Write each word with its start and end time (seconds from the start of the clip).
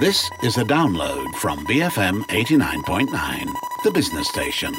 This 0.00 0.30
is 0.42 0.56
a 0.56 0.64
download 0.64 1.34
from 1.34 1.66
BFM 1.66 2.22
89.9, 2.28 3.52
the 3.84 3.90
business 3.90 4.26
station. 4.28 4.72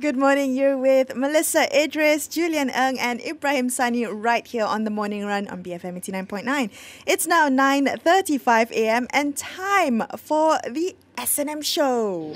Good 0.00 0.16
morning. 0.16 0.54
You're 0.54 0.78
with 0.78 1.16
Melissa 1.16 1.66
Idris, 1.76 2.28
Julian 2.28 2.70
Eng, 2.70 2.96
and 3.00 3.20
Ibrahim 3.22 3.68
Sani 3.68 4.06
right 4.06 4.46
here 4.46 4.64
on 4.64 4.84
the 4.84 4.90
morning 4.90 5.26
run 5.26 5.48
on 5.48 5.64
BFM 5.64 5.98
89.9. 5.98 6.70
It's 7.06 7.26
now 7.26 7.48
9:35 7.48 8.70
a.m. 8.70 9.08
and 9.10 9.36
time 9.36 10.04
for 10.16 10.60
the 10.70 10.94
S&M 11.18 11.62
show. 11.62 12.32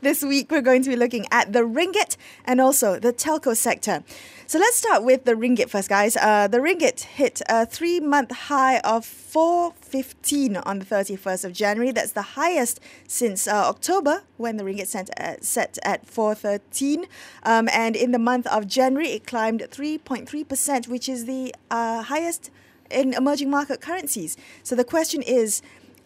this 0.00 0.22
week 0.22 0.50
we're 0.50 0.60
going 0.60 0.82
to 0.82 0.90
be 0.90 0.96
looking 0.96 1.26
at 1.30 1.52
the 1.52 1.60
ringgit 1.60 2.16
and 2.44 2.60
also 2.60 2.98
the 2.98 3.12
telco 3.12 3.56
sector. 3.56 4.02
So 4.46 4.58
let's 4.58 4.76
start 4.76 5.04
with 5.04 5.26
the 5.26 5.34
ringgit 5.34 5.70
first, 5.70 5.88
guys. 5.88 6.16
Uh, 6.16 6.48
the 6.48 6.58
ringgit 6.58 7.02
hit 7.02 7.40
a 7.48 7.64
three-month 7.64 8.32
high 8.32 8.80
of 8.80 9.04
415 9.04 10.56
on 10.56 10.80
the 10.80 10.84
31st 10.84 11.44
of 11.44 11.52
January. 11.52 11.92
That's 11.92 12.12
the 12.12 12.22
highest 12.22 12.80
since 13.06 13.46
uh, 13.46 13.52
October 13.52 14.24
when 14.38 14.56
the 14.56 14.64
ringgit 14.64 14.88
set 14.88 15.08
at, 15.16 15.44
set 15.44 15.78
at 15.84 16.04
413. 16.06 17.06
Um, 17.44 17.68
and 17.72 17.94
in 17.94 18.10
the 18.10 18.18
month 18.18 18.48
of 18.48 18.66
January, 18.66 19.10
it 19.10 19.24
climbed 19.24 19.60
3.3%, 19.60 20.88
which 20.88 21.08
is 21.08 21.26
the 21.26 21.54
uh, 21.70 22.02
highest 22.02 22.50
in 22.90 23.14
emerging 23.14 23.50
market 23.50 23.80
currencies. 23.80 24.36
So 24.62 24.74
the 24.74 24.84
question 24.84 25.22
is, 25.22 25.62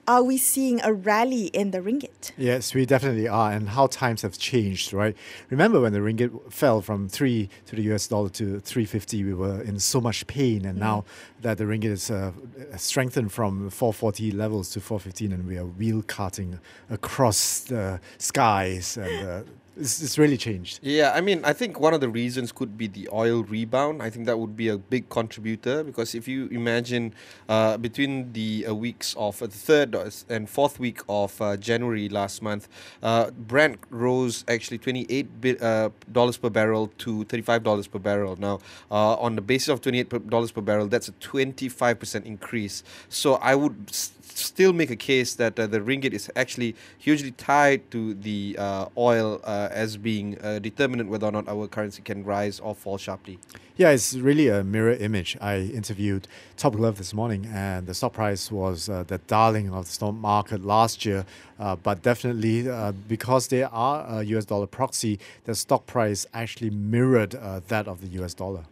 are 0.07 0.23
we 0.23 0.37
seeing 0.37 0.81
a 0.83 0.93
rally 0.93 1.47
in 1.47 1.71
the 1.71 1.81
ringgit? 1.81 2.33
Yes, 2.37 2.75
we 2.75 2.87
definitely 2.87 3.29
are, 3.29 3.53
and 3.53 3.71
how 3.71 3.87
times 3.87 4.23
have 4.23 4.39
changed, 4.39 4.93
right? 4.93 5.17
Remember 5.51 5.81
when 5.81 5.93
the 5.93 6.01
ringgit 6.01 6.53
fell 6.53 6.81
from 6.81 7.09
three 7.09 7.49
to 7.67 7.77
the 7.77 7.83
US 7.95 8.07
dollar 8.09 8.29
to 8.31 8.61
three 8.61 8.85
fifty, 8.85 9.25
we 9.25 9.35
were 9.35 9.63
in 9.63 9.79
so 9.79 10.01
much 10.01 10.27
pain, 10.27 10.65
and 10.65 10.79
mm. 10.79 10.83
now 10.83 11.05
that 11.43 11.59
the 11.59 11.65
ringgit 11.65 11.85
is 11.85 12.11
uh, 12.11 12.33
strengthened 12.77 13.33
from 13.33 13.71
four 13.71 13.93
forty 13.93 14.31
levels 14.31 14.71
to 14.71 14.81
four 14.81 15.01
fifteen, 15.01 15.33
and 15.33 15.47
we 15.47 15.57
are 15.57 15.67
wheel 15.67 16.03
carting 16.03 16.59
across 16.91 17.61
the 17.61 18.01
skies 18.19 18.97
and. 18.97 19.29
Uh, 19.29 19.43
it's, 19.77 20.03
it's 20.03 20.19
really 20.19 20.37
changed. 20.37 20.81
Yeah, 20.83 21.13
I 21.15 21.21
mean, 21.21 21.45
I 21.45 21.53
think 21.53 21.81
one 21.81 21.95
of 21.95 22.01
the 22.01 22.09
reasons 22.09 22.53
could 22.53 22.79
be 22.79 22.87
the 22.87 23.09
oil 23.13 23.43
rebound. 23.43 24.03
I 24.03 24.11
think 24.11 24.27
that 24.27 24.39
would 24.39 24.57
be 24.57 24.69
a 24.69 24.79
big 24.79 25.09
contributor 25.09 25.83
because 25.83 26.15
if 26.15 26.29
you 26.29 26.47
imagine 26.49 27.15
uh, 27.49 27.77
between 27.77 28.33
the 28.33 28.67
uh, 28.69 28.75
weeks 28.75 29.15
of 29.19 29.43
uh, 29.43 29.47
the 29.47 29.53
third 29.53 29.97
and 30.29 30.49
fourth 30.49 30.79
week 30.79 31.01
of 31.09 31.41
uh, 31.41 31.57
January 31.57 32.09
last 32.09 32.43
month, 32.43 32.69
uh, 33.03 33.31
Brent 33.33 33.79
rose 33.91 34.45
actually 34.49 34.79
$28 34.79 35.63
uh, 35.63 35.91
dollars 36.13 36.37
per 36.37 36.51
barrel 36.51 36.89
to 36.99 37.25
$35 37.25 37.91
per 37.91 37.99
barrel. 37.99 38.37
Now, 38.37 38.61
on 38.91 39.35
the 39.37 39.43
basis 39.43 39.69
of 39.69 39.81
$28 39.81 40.55
per 40.55 40.61
barrel, 40.61 40.87
that's 40.87 41.09
a 41.09 41.13
25% 41.13 42.25
increase. 42.25 42.83
So 43.09 43.35
I 43.37 43.55
would 43.55 43.91
still 44.39 44.73
make 44.73 44.91
a 44.91 44.97
case 44.97 45.35
that 45.35 45.59
uh, 45.59 45.67
the 45.67 45.81
ringgit 45.81 46.13
is 46.13 46.31
actually 46.37 46.75
hugely 46.99 47.31
tied 47.33 47.91
to 47.91 48.15
the 48.15 48.57
uh, 48.59 48.87
oil 48.97 49.41
uh, 49.45 49.69
as 49.71 49.97
being 49.97 50.37
a 50.41 50.61
determinant 50.61 51.09
whether 51.09 51.27
or 51.27 51.33
not 51.33 51.49
our 51.49 51.67
currency 51.67 52.03
can 52.03 52.25
rise 52.25 52.61
or 52.61 52.75
fall 52.75 52.99
sharply. 52.99 53.39
Yeah, 53.77 53.91
it's 53.91 54.15
really 54.15 54.49
a 54.49 54.63
mirror 54.63 54.93
image. 54.93 55.37
I 55.41 55.57
interviewed 55.57 56.29
Top 56.57 56.75
Glove 56.75 56.97
this 56.97 57.13
morning, 57.13 57.49
and 57.53 57.87
the 57.87 57.95
stock 57.95 58.13
price 58.13 58.53
was 58.53 58.89
uh, 58.89 59.03
the 59.03 59.19
darling 59.19 59.73
of 59.73 59.87
the 59.87 59.93
stock 59.93 60.15
market 60.15 60.65
last 60.65 61.05
year. 61.05 61.27
Uh, 61.59 61.75
but 61.77 62.03
definitely, 62.03 62.69
uh, 62.69 62.93
because 63.09 63.49
they 63.49 63.65
are 63.65 64.07
a 64.09 64.23
US 64.23 64.45
dollar 64.45 64.67
proxy, 64.67 65.19
the 65.45 65.55
stock 65.55 65.87
price 65.87 66.25
actually 66.33 66.71
mirrored 66.71 67.33
that 67.69 67.89
of 67.89 68.01
the 68.01 68.23
US 68.23 68.35
dollar. 68.35 68.65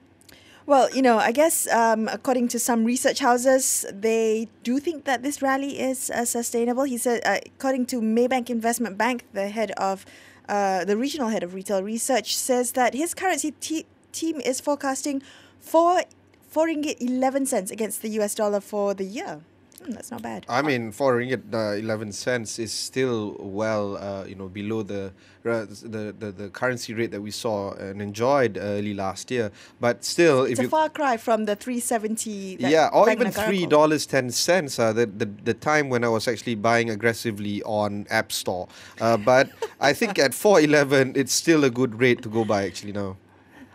Well, 0.64 0.88
you 0.94 1.02
know, 1.02 1.18
I 1.18 1.32
guess 1.32 1.66
um, 1.68 2.08
according 2.08 2.48
to 2.48 2.58
some 2.58 2.84
research 2.84 3.18
houses, 3.18 3.84
they 3.92 4.48
do 4.62 4.78
think 4.78 5.04
that 5.06 5.22
this 5.24 5.42
rally 5.42 5.80
is 5.80 6.08
uh, 6.08 6.24
sustainable. 6.24 6.84
He 6.84 6.98
said, 6.98 7.20
uh, 7.24 7.38
according 7.46 7.86
to 7.86 8.00
Maybank 8.00 8.48
Investment 8.48 8.96
Bank, 8.96 9.24
the 9.32 9.48
head 9.48 9.72
of 9.72 10.06
uh, 10.48 10.84
the 10.84 10.96
regional 10.96 11.28
head 11.28 11.42
of 11.42 11.54
retail 11.54 11.82
research 11.82 12.36
says 12.36 12.72
that 12.72 12.94
his 12.94 13.12
currency 13.12 13.52
te- 13.60 13.86
team 14.12 14.40
is 14.40 14.60
forecasting 14.60 15.22
four 15.58 16.02
four 16.48 16.66
ringgit 16.66 17.00
eleven 17.00 17.44
cents 17.44 17.70
against 17.70 18.02
the 18.02 18.10
US 18.20 18.34
dollar 18.34 18.60
for 18.60 18.94
the 18.94 19.04
year. 19.04 19.40
Hmm, 19.84 19.92
that's 19.92 20.10
not 20.10 20.22
bad. 20.22 20.46
I 20.48 20.62
mean, 20.62 20.92
four 20.92 21.16
ringgit 21.16 21.52
uh, 21.52 21.72
eleven 21.76 22.12
cents 22.12 22.58
is 22.58 22.72
still 22.72 23.36
well, 23.38 23.96
uh, 23.96 24.24
you 24.24 24.34
know, 24.34 24.48
below 24.48 24.82
the, 24.82 25.12
uh, 25.44 25.66
the, 25.66 26.14
the 26.18 26.32
the 26.32 26.48
currency 26.50 26.94
rate 26.94 27.10
that 27.10 27.20
we 27.20 27.30
saw 27.30 27.72
and 27.74 28.00
enjoyed 28.00 28.58
early 28.60 28.94
last 28.94 29.30
year. 29.30 29.50
But 29.80 30.04
still, 30.04 30.44
it's 30.44 30.60
if 30.60 30.66
a 30.66 30.68
far 30.68 30.88
cry 30.88 31.16
from 31.16 31.46
the 31.46 31.56
three 31.56 31.80
seventy. 31.80 32.56
Yeah, 32.60 32.90
or 32.92 33.10
even 33.10 33.32
three 33.32 33.66
dollars 33.66 34.06
ten 34.06 34.30
cents. 34.30 34.78
Uh, 34.78 34.92
the, 34.92 35.06
the 35.06 35.26
the 35.44 35.54
time 35.54 35.88
when 35.88 36.04
I 36.04 36.08
was 36.08 36.28
actually 36.28 36.54
buying 36.54 36.90
aggressively 36.90 37.62
on 37.64 38.06
App 38.10 38.30
Store. 38.30 38.68
Uh, 39.00 39.16
but 39.16 39.50
I 39.80 39.92
think 39.92 40.18
at 40.18 40.34
four 40.34 40.60
eleven, 40.60 41.12
it's 41.16 41.32
still 41.32 41.64
a 41.64 41.70
good 41.70 41.98
rate 41.98 42.22
to 42.22 42.28
go 42.28 42.44
by 42.44 42.64
actually 42.66 42.92
now. 42.92 43.16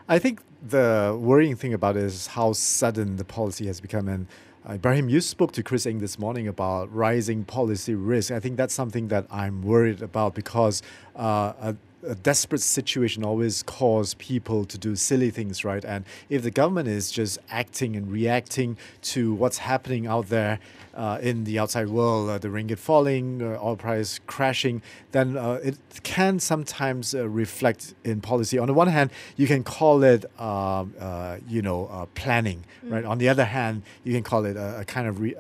I 0.08 0.20
think 0.20 0.42
the 0.66 1.18
worrying 1.20 1.56
thing 1.56 1.74
about 1.74 1.98
it 1.98 2.04
is 2.04 2.28
how 2.28 2.54
sudden 2.54 3.18
the 3.18 3.26
policy 3.26 3.68
has 3.68 3.80
become 3.82 4.08
and 4.08 4.28
Ibrahim, 4.70 5.08
you 5.08 5.22
spoke 5.22 5.54
to 5.54 5.64
Chris 5.64 5.86
Eng 5.86 6.00
this 6.00 6.20
morning 6.20 6.46
about 6.46 6.94
rising 6.94 7.46
policy 7.46 7.96
risk. 7.96 8.32
I 8.32 8.42
think 8.42 8.58
that's 8.58 8.74
something 8.74 9.08
that 9.08 9.26
I'm 9.32 9.62
worried 9.62 10.02
about 10.02 10.36
because 10.36 10.82
uh, 11.16 11.54
a, 11.62 11.76
a 12.06 12.16
desperate 12.16 12.60
situation 12.60 13.24
always 13.24 13.64
cause 13.64 14.14
people 14.16 14.66
to 14.66 14.78
do 14.78 14.98
silly 14.98 15.30
things, 15.30 15.64
right? 15.64 15.86
And 15.86 16.04
if 16.30 16.44
the 16.44 16.52
government 16.52 16.90
is 16.90 17.12
just 17.12 17.40
acting 17.50 17.96
and 17.96 18.12
reacting 18.12 18.78
to 19.04 19.34
what's 19.36 19.60
happening 19.60 20.06
out 20.06 20.28
there, 20.28 20.60
uh, 20.98 21.20
in 21.22 21.44
the 21.44 21.60
outside 21.60 21.88
world, 21.88 22.30
uh, 22.30 22.38
the 22.40 22.48
ringgit 22.48 22.80
falling, 22.80 23.42
uh, 23.42 23.60
oil 23.62 23.76
price 23.76 24.20
crashing, 24.26 24.82
then 25.12 25.38
uh, 25.38 25.60
it 25.64 25.78
can 26.04 26.40
sometimes 26.40 27.14
uh, 27.14 27.30
reflect 27.30 27.94
in 28.04 28.20
policy. 28.20 28.58
On 28.58 28.68
the 28.68 28.74
one 28.74 28.88
hand, 28.88 29.12
you 29.38 29.48
can 29.48 29.64
call 29.64 30.04
it, 30.04 30.26
um, 30.42 30.94
uh, 31.00 31.38
you 31.48 31.62
know, 31.62 32.08
planning, 32.16 32.66
mm. 32.84 32.92
right? 32.92 33.06
On 33.06 33.18
the 33.20 33.30
other 33.30 33.46
hand, 33.46 33.84
you 34.04 34.14
can 34.14 34.24
call 34.24 34.46
it 34.46 34.58
a, 34.58 34.80
a 34.80 34.86
kind 34.86 35.08
of, 35.08 35.22
re, 35.22 35.36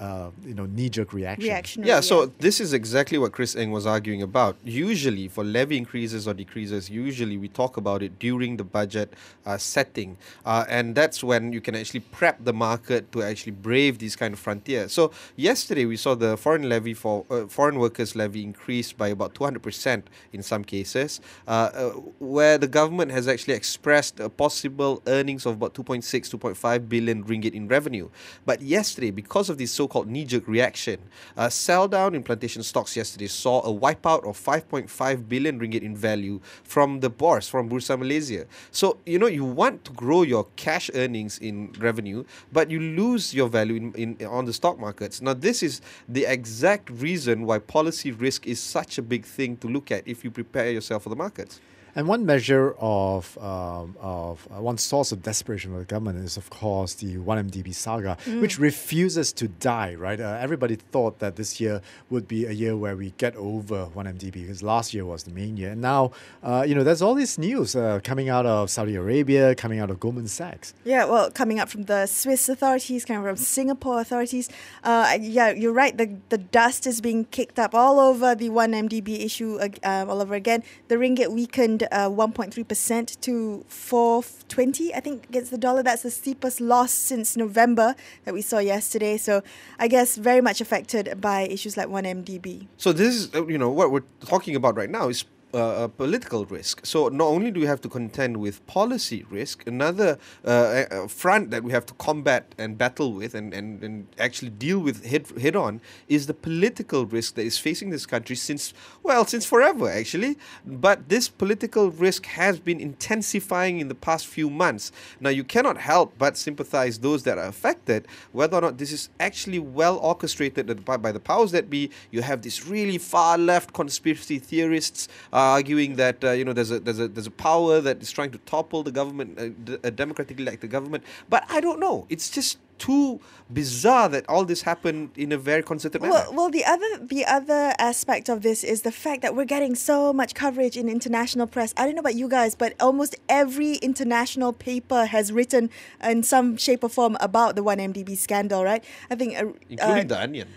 you 0.46 0.54
know, 0.54 0.66
knee-jerk 0.66 1.12
reaction. 1.12 1.50
Reaction. 1.50 1.84
Yeah. 1.84 2.02
So 2.02 2.28
this 2.40 2.62
is 2.62 2.74
exactly 2.74 3.18
what 3.18 3.32
Chris 3.32 3.56
Eng 3.56 3.72
was 3.72 3.86
arguing 3.86 4.22
about. 4.22 4.58
Usually, 4.64 5.28
for 5.28 5.44
levy 5.44 5.78
increases 5.78 6.28
or 6.28 6.34
decreases, 6.34 6.90
usually 6.90 7.38
we 7.38 7.48
talk 7.48 7.78
about 7.78 8.04
it 8.04 8.20
during 8.20 8.58
the 8.58 8.64
budget 8.64 9.14
setting, 9.58 10.18
and 10.46 10.94
that's 10.94 11.24
when 11.24 11.52
you 11.52 11.62
can 11.62 11.76
actually 11.76 12.02
prep 12.02 12.44
the 12.44 12.54
market 12.54 13.12
to 13.12 13.24
actually 13.24 13.54
brave 13.54 13.98
these 13.98 14.16
kind 14.16 14.34
of 14.34 14.40
frontiers. 14.40 14.94
So 14.94 15.12
yesterday 15.48 15.86
we 15.86 15.96
saw 15.96 16.14
the 16.14 16.36
foreign 16.36 16.68
levy 16.68 16.94
for 16.94 17.26
uh, 17.30 17.48
foreign 17.48 17.80
workers 17.80 18.18
levy 18.18 18.44
increased 18.44 18.98
by 18.98 19.08
about 19.08 19.34
200% 19.34 20.04
in 20.34 20.44
some 20.44 20.62
cases, 20.76 21.22
uh, 21.48 21.52
uh, 21.52 21.90
where 22.20 22.58
the 22.58 22.68
government 22.68 23.10
has 23.18 23.30
actually 23.30 23.54
expressed 23.54 24.20
a 24.20 24.28
possible 24.28 25.02
earnings 25.08 25.46
of 25.46 25.54
about 25.56 25.74
2.6, 25.74 26.04
2.5 26.04 26.90
billion 26.90 27.24
ringgit 27.24 27.54
in 27.54 27.66
revenue. 27.70 28.10
But 28.46 28.62
yesterday, 28.62 29.12
because 29.12 29.50
of 29.50 29.58
this 29.58 29.72
so-called 29.72 30.08
knee-jerk 30.10 30.46
reaction, 30.48 31.00
uh, 31.38 31.48
sell 31.48 31.88
down 31.88 32.14
in 32.14 32.24
plantation 32.24 32.62
stocks 32.62 32.98
yesterday 32.98 33.28
saw 33.28 33.62
a 33.62 33.72
wipeout 33.72 34.28
of 34.28 34.36
5.5 34.38 35.30
billion 35.30 35.62
ringgit 35.62 35.82
in 35.82 35.96
value 35.96 36.42
from 36.64 37.00
the 37.00 37.10
bourse, 37.10 37.48
from 37.48 37.70
Bursa 37.70 37.98
Malaysia. 37.98 38.46
So, 38.72 38.98
you 39.06 39.18
know, 39.18 39.28
you 39.28 39.46
want 39.46 39.86
to 39.86 39.92
grow 39.94 40.24
your 40.24 40.48
cash 40.58 40.92
earnings 40.94 41.38
in 41.38 41.72
revenue, 41.80 42.26
but 42.52 42.70
you 42.70 42.82
lose 42.82 43.34
your 43.34 43.48
value 43.48 43.78
in, 43.78 43.94
in 43.94 44.28
on 44.28 44.44
the 44.44 44.54
stock 44.54 44.78
markets. 44.78 45.22
Now, 45.22 45.37
this 45.42 45.64
is 45.64 45.82
the 46.08 46.26
exact 46.26 46.90
reason 46.90 47.46
why 47.46 47.60
policy 47.60 48.12
risk 48.12 48.48
is 48.48 48.60
such 48.60 48.98
a 48.98 49.02
big 49.02 49.26
thing 49.26 49.58
to 49.58 49.68
look 49.68 49.92
at 49.92 50.08
if 50.08 50.24
you 50.24 50.32
prepare 50.32 50.72
yourself 50.72 51.04
for 51.04 51.10
the 51.10 51.16
markets. 51.16 51.60
And 51.98 52.08
one 52.08 52.28
measure 52.28 52.76
of, 52.78 53.36
um, 53.40 53.96
of 54.00 54.48
uh, 54.56 54.62
one 54.62 54.78
source 54.78 55.12
of 55.12 55.24
desperation 55.24 55.72
for 55.72 55.80
the 55.80 55.86
government 55.86 56.24
is, 56.24 56.38
of 56.38 56.48
course, 56.52 56.94
the 56.94 57.16
1MDB 57.16 57.74
saga, 57.74 58.20
mm. 58.24 58.40
which 58.40 58.60
refuses 58.60 59.34
to 59.34 59.48
die, 59.48 59.96
right? 59.96 60.20
Uh, 60.20 60.38
everybody 60.40 60.76
thought 60.76 61.18
that 61.18 61.38
this 61.38 61.60
year 61.60 61.82
would 62.12 62.28
be 62.28 62.46
a 62.46 62.52
year 62.52 62.78
where 62.78 62.96
we 62.96 63.16
get 63.18 63.36
over 63.36 63.88
1MDB 63.88 64.34
because 64.34 64.62
last 64.62 64.94
year 64.94 65.06
was 65.06 65.24
the 65.24 65.32
main 65.32 65.58
year. 65.58 65.72
And 65.72 65.82
now, 65.82 66.12
uh, 66.44 66.64
you 66.68 66.76
know, 66.76 66.84
there's 66.84 67.02
all 67.02 67.16
this 67.16 67.40
news 67.40 67.76
uh, 67.76 68.00
coming 68.04 68.30
out 68.30 68.46
of 68.46 68.70
Saudi 68.70 68.94
Arabia, 68.94 69.56
coming 69.56 69.80
out 69.80 69.90
of 69.90 70.00
Goldman 70.00 70.28
Sachs. 70.28 70.76
Yeah, 70.84 71.06
well, 71.06 71.32
coming 71.32 71.60
up 71.60 71.68
from 71.68 71.86
the 71.86 72.06
Swiss 72.06 72.48
authorities, 72.48 73.06
coming 73.06 73.24
from 73.24 73.38
Singapore 73.38 74.02
authorities. 74.02 74.50
Uh, 74.84 75.18
yeah, 75.20 75.50
you're 75.50 75.74
right. 75.74 75.98
The, 75.98 76.16
the 76.30 76.38
dust 76.38 76.86
is 76.86 77.02
being 77.02 77.26
kicked 77.26 77.58
up 77.58 77.74
all 77.74 78.00
over 78.00 78.36
the 78.36 78.52
1MDB 78.52 79.26
issue 79.26 79.58
uh, 79.58 80.06
all 80.08 80.22
over 80.22 80.36
again. 80.36 80.62
The 80.90 80.98
ringgit 80.98 81.32
weakened 81.32 81.87
uh, 81.92 82.10
1.3% 82.10 83.20
to 83.22 83.66
420, 83.68 84.94
I 84.94 85.00
think, 85.00 85.26
against 85.30 85.52
the 85.52 85.58
dollar. 85.58 85.84
That's 85.84 86.04
the 86.04 86.12
steepest 86.12 86.62
loss 86.62 86.92
since 86.92 87.38
November 87.38 87.96
that 88.26 88.34
we 88.34 88.42
saw 88.42 88.60
yesterday. 88.60 89.18
So 89.18 89.44
I 89.80 89.88
guess 89.88 90.16
very 90.16 90.42
much 90.42 90.62
affected 90.62 91.20
by 91.22 91.42
issues 91.48 91.78
like 91.78 91.88
1MDB. 91.88 92.68
So 92.78 92.94
this 92.94 93.16
is, 93.16 93.36
uh, 93.36 93.46
you 93.48 93.58
know, 93.58 93.70
what 93.70 93.92
we're 93.92 94.04
talking 94.26 94.56
about 94.56 94.76
right 94.76 94.90
now 94.90 95.10
is 95.10 95.26
uh, 95.54 95.84
a 95.84 95.90
political 95.90 96.46
risk. 96.46 96.86
So 96.86 97.08
not 97.08 97.26
only 97.26 97.52
do 97.52 97.60
we 97.60 97.66
have 97.66 97.82
to 97.82 97.90
contend 97.90 98.38
with 98.38 98.66
policy 98.68 99.26
risk, 99.30 99.66
another 99.68 100.18
uh, 100.46 100.50
uh, 100.50 101.08
front 101.08 101.52
that 101.52 101.64
we 101.64 101.72
have 101.72 101.86
to 101.88 101.94
combat 101.96 102.54
and 102.58 102.78
battle 102.78 103.14
with 103.14 103.34
and, 103.34 103.54
and, 103.54 103.82
and 103.84 104.08
actually 104.20 104.50
deal 104.50 104.80
with 104.80 105.06
head, 105.06 105.28
head 105.40 105.56
on 105.56 105.82
is 106.08 106.28
the 106.28 106.34
political 106.34 107.06
risk 107.06 107.36
that 107.36 107.44
is 107.44 107.58
facing 107.58 107.90
this 107.90 108.06
country 108.06 108.36
since, 108.36 108.74
well, 109.04 109.26
since 109.26 109.46
forever 109.46 109.90
actually. 109.90 110.38
But 110.66 111.10
this 111.10 111.30
political 111.30 111.92
risk 111.92 112.26
has 112.26 112.60
been 112.60 112.80
intensifying 112.80 113.80
in 113.80 113.88
the 113.88 113.96
past 113.96 114.28
few 114.28 114.50
months. 114.50 114.92
Now, 115.20 115.30
you 115.30 115.44
cannot 115.44 115.78
help 115.78 116.14
but 116.18 116.38
sympathize 116.38 117.00
those 117.00 117.24
that 117.24 117.38
are 117.38 117.48
affected, 117.48 118.08
whether 118.32 118.58
or 118.58 118.62
not 118.62 118.78
this 118.78 118.92
is 118.92 119.10
actually 119.20 119.60
well 119.60 119.98
orchestrated 119.98 120.84
by 120.84 121.12
the 121.12 121.20
powers 121.20 121.52
that 121.52 121.70
be. 121.70 121.90
You 122.12 122.22
have 122.22 122.42
these 122.42 122.68
really 122.68 122.98
far 122.98 123.38
left 123.38 123.74
conspiracy 123.74 124.40
theorists 124.40 125.08
arguing 125.38 125.96
that 125.96 126.24
uh, 126.24 126.32
you 126.32 126.44
know 126.46 126.54
there's 126.54 126.72
a 126.72 126.80
there's 126.80 127.00
a 127.00 127.08
there's 127.08 127.28
a 127.28 127.32
power 127.32 127.80
that 127.82 128.02
is 128.02 128.12
trying 128.12 128.32
to 128.32 128.40
topple 128.40 128.84
the 128.84 128.92
government, 128.92 129.40
uh, 129.40 129.50
d- 129.64 129.78
a 129.84 129.92
democratically 129.92 130.44
elected 130.44 130.72
government. 130.72 131.04
But 131.30 131.44
I 131.50 131.62
don't 131.62 131.80
know. 131.80 132.06
It's 132.10 132.30
just 132.30 132.58
too 132.78 133.20
bizarre 133.50 134.08
that 134.10 134.28
all 134.30 134.46
this 134.46 134.62
happened 134.62 135.10
in 135.16 135.32
a 135.32 135.38
very 135.38 135.64
concerted 135.64 136.02
manner. 136.02 136.14
Well, 136.14 136.34
well, 136.34 136.50
the 136.50 136.66
other 136.66 136.98
the 137.02 137.26
other 137.26 137.74
aspect 137.80 138.30
of 138.30 138.42
this 138.42 138.64
is 138.64 138.82
the 138.82 138.92
fact 138.92 139.22
that 139.22 139.36
we're 139.36 139.46
getting 139.46 139.76
so 139.76 140.14
much 140.14 140.34
coverage 140.34 140.78
in 140.78 140.90
international 140.90 141.48
press. 141.48 141.74
I 141.78 141.86
don't 141.86 141.96
know 141.96 142.02
about 142.02 142.16
you 142.16 142.30
guys, 142.30 142.56
but 142.56 142.74
almost 142.80 143.16
every 143.30 143.76
international 143.76 144.54
paper 144.54 145.06
has 145.06 145.32
written 145.32 145.70
in 146.04 146.24
some 146.24 146.58
shape 146.58 146.84
or 146.84 146.90
form 146.90 147.18
about 147.20 147.56
the 147.56 147.64
1MDB 147.64 148.18
scandal, 148.18 148.64
right? 148.64 148.84
I 149.10 149.16
think, 149.16 149.38
uh, 149.38 149.54
including 149.70 150.12
uh, 150.12 150.16
the 150.16 150.22
Onion. 150.22 150.48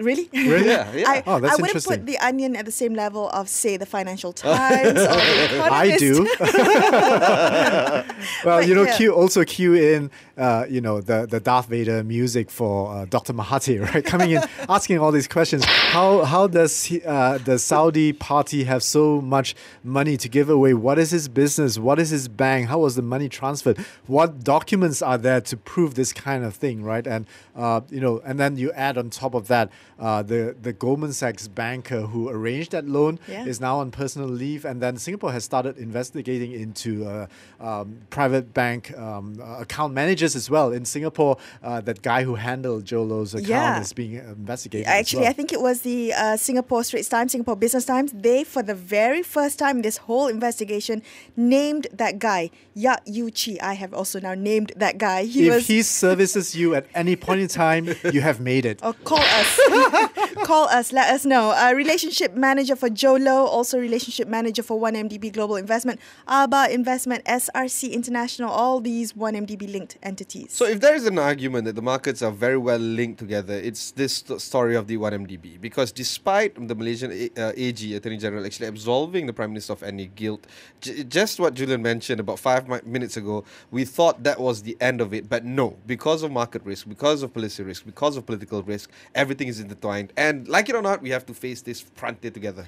Really? 0.00 0.28
Really? 0.50 0.66
Yeah, 0.66 0.92
yeah. 0.94 1.08
I, 1.08 1.22
Oh, 1.26 1.38
that's 1.38 1.58
interesting. 1.58 1.60
I 1.60 1.62
wouldn't 1.62 1.68
interesting. 1.68 1.98
put 1.98 2.06
the 2.06 2.18
Onion 2.18 2.56
at 2.56 2.64
the 2.64 2.72
same 2.72 2.94
level 2.94 3.28
of, 3.30 3.48
say, 3.48 3.76
the 3.76 3.86
Financial 3.86 4.32
Times 4.46 4.88
or 4.88 5.20
the 5.54 5.68
I 5.70 5.96
do. 5.96 6.26
well, 6.40 8.04
But 8.44 8.68
you 8.68 8.74
know, 8.74 8.82
yeah. 8.82 8.96
cue 8.96 9.12
also 9.14 9.44
cue 9.44 9.74
in, 9.74 10.10
uh, 10.36 10.64
you 10.68 10.80
know, 10.80 11.00
the, 11.00 11.26
the 11.26 11.40
Darth 11.40 11.66
Vader 11.66 12.02
music 12.04 12.50
for 12.50 12.92
uh, 12.92 13.04
Dr. 13.04 13.32
Mahathir, 13.32 13.92
right? 13.92 14.04
Coming 14.04 14.32
in, 14.32 14.42
asking 14.68 14.98
all 14.98 15.12
these 15.12 15.28
questions. 15.28 15.64
How 15.64 16.24
how 16.24 16.46
does 16.46 16.84
he, 16.84 17.02
uh, 17.02 17.38
the 17.38 17.58
Saudi 17.58 18.12
party 18.12 18.64
have 18.64 18.82
so 18.82 19.20
much 19.20 19.54
money 19.84 20.16
to 20.16 20.28
give 20.28 20.48
away? 20.50 20.74
What 20.74 20.98
is 20.98 21.10
his 21.10 21.28
business? 21.28 21.78
What 21.78 21.98
is 21.98 22.10
his 22.10 22.28
bank? 22.28 22.68
How 22.68 22.78
was 22.78 22.94
the 22.96 23.02
money 23.02 23.28
transferred? 23.28 23.78
What 24.06 24.42
documents 24.44 25.02
are 25.02 25.18
there 25.18 25.40
to 25.42 25.56
prove 25.56 25.94
this 25.94 26.12
kind 26.12 26.44
of 26.44 26.54
thing, 26.54 26.82
right? 26.82 27.06
And 27.06 27.26
uh, 27.56 27.82
you 27.90 28.00
know, 28.00 28.20
and 28.24 28.38
then 28.38 28.56
you 28.56 28.72
add 28.72 28.96
on 28.98 29.10
top 29.10 29.34
of 29.34 29.48
that, 29.48 29.70
uh, 30.00 30.22
the 30.22 30.56
the 30.60 30.72
Goldman 30.72 31.12
Sachs 31.12 31.46
banker 31.46 32.00
who 32.12 32.28
arranged 32.30 32.72
that 32.72 32.86
loan 32.88 33.18
Yeah. 33.28 33.44
is 33.44 33.60
now 33.60 33.78
on 33.80 33.90
personal 33.90 34.28
leave, 34.28 34.64
and 34.64 34.80
then 34.80 34.96
Singapore 34.96 35.32
has 35.32 35.44
started 35.44 35.76
investigating 35.78 36.52
into 36.52 37.04
uh, 37.06 37.26
um, 37.60 37.98
private 38.10 38.52
bank 38.54 38.96
um, 38.98 39.38
uh, 39.40 39.60
account 39.60 39.92
managers 39.94 40.34
as 40.34 40.48
well. 40.50 40.72
In 40.72 40.84
Singapore, 40.84 41.36
uh, 41.62 41.80
that 41.82 42.00
guy 42.02 42.24
who 42.24 42.34
handled 42.36 42.84
Jho 42.84 43.06
Low's 43.06 43.34
account 43.34 43.48
Yeah. 43.48 43.80
is 43.80 43.92
being 43.92 44.14
investigated. 44.14 44.86
Actually, 44.86 45.20
well. 45.22 45.30
I 45.30 45.32
think 45.34 45.52
it 45.52 45.60
was 45.60 45.82
the 45.82 46.12
uh, 46.14 46.36
Singapore 46.36 46.82
Straits 46.84 47.08
Times, 47.08 47.32
Singapore 47.32 47.56
Business 47.56 47.84
Times. 47.84 48.12
They, 48.12 48.44
for 48.44 48.62
the 48.62 48.74
very 48.74 49.22
first 49.22 49.58
time 49.58 49.76
in 49.76 49.82
this 49.82 49.98
whole 49.98 50.28
investigation, 50.28 51.02
named 51.36 51.86
that 51.92 52.18
guy, 52.18 52.50
Yak 52.74 53.02
Yew 53.04 53.30
Chee. 53.30 53.60
I 53.60 53.74
have 53.74 53.92
also 53.92 54.18
now 54.20 54.34
named 54.34 54.72
that 54.76 54.96
guy. 54.98 55.24
He 55.24 55.48
if 55.48 55.54
was. 55.54 55.66
he 55.66 55.82
services 55.82 56.54
you 56.56 56.74
at 56.74 56.86
any 56.94 57.16
point 57.16 57.40
in 57.40 57.48
time, 57.48 57.88
you 58.12 58.20
have 58.22 58.40
made 58.40 58.64
it. 58.64 58.80
or 58.82 58.94
call 59.04 59.18
us. 59.18 59.60
call 60.44 60.68
us. 60.68 60.92
Let 60.92 61.12
us 61.12 61.24
know. 61.24 61.50
Uh, 61.50 61.72
relationship 61.74 62.34
manager 62.34 62.76
for 62.76 62.88
Jho 62.88 63.18
Low, 63.22 63.46
also 63.46 63.78
relationship 63.78 64.28
manager 64.28 64.62
for 64.62 64.80
1MDB 64.80 65.32
Global 65.32 65.56
Investment, 65.56 66.00
Aabar 66.28 66.70
Investment, 66.70 67.24
SRC 67.24 67.92
International, 67.92 68.50
all 68.50 68.80
these 68.80 69.12
1MDB 69.12 69.70
linked 69.70 69.98
entities. 70.02 70.52
So, 70.52 70.64
if 70.64 70.80
there 70.80 70.94
is 70.94 71.06
an 71.06 71.18
argument 71.18 71.64
that 71.66 71.74
the 71.76 71.82
markets 71.82 72.22
are 72.22 72.30
very 72.30 72.58
well 72.58 72.78
linked 72.78 73.18
together, 73.18 73.54
it's 73.54 73.90
this 73.92 74.14
st- 74.16 74.40
story 74.40 74.76
of 74.76 74.86
the 74.86 74.96
1MDB. 74.96 75.60
Because 75.60 75.92
despite 75.92 76.54
the 76.68 76.74
Malaysian 76.74 77.12
A- 77.12 77.30
uh, 77.40 77.52
AG, 77.56 77.94
Attorney 77.94 78.16
General, 78.18 78.44
actually 78.46 78.68
absolving 78.68 79.26
the 79.26 79.32
Prime 79.32 79.50
Minister 79.50 79.72
of 79.72 79.82
any 79.82 80.06
guilt, 80.06 80.46
j- 80.80 81.04
just 81.04 81.40
what 81.40 81.54
Julian 81.54 81.82
mentioned 81.82 82.20
about 82.20 82.38
five 82.38 82.68
mi- 82.68 82.80
minutes 82.84 83.16
ago, 83.16 83.44
we 83.70 83.84
thought 83.84 84.22
that 84.24 84.40
was 84.40 84.62
the 84.62 84.76
end 84.80 85.00
of 85.00 85.12
it. 85.14 85.28
But 85.28 85.44
no, 85.44 85.76
because 85.86 86.22
of 86.22 86.30
market 86.30 86.62
risk, 86.64 86.88
because 86.88 87.22
of 87.22 87.32
policy 87.32 87.62
risk, 87.62 87.84
because 87.84 88.16
of 88.16 88.26
political 88.26 88.62
risk, 88.62 88.90
everything 89.14 89.48
is 89.48 89.60
intertwined. 89.70 90.12
And 90.16 90.48
like 90.48 90.68
it 90.68 90.74
or 90.74 90.82
not, 90.82 91.02
we 91.02 91.10
have 91.10 91.24
to 91.26 91.34
face 91.34 91.62
this 91.62 91.80
frontier 91.80 92.30
together. 92.30 92.66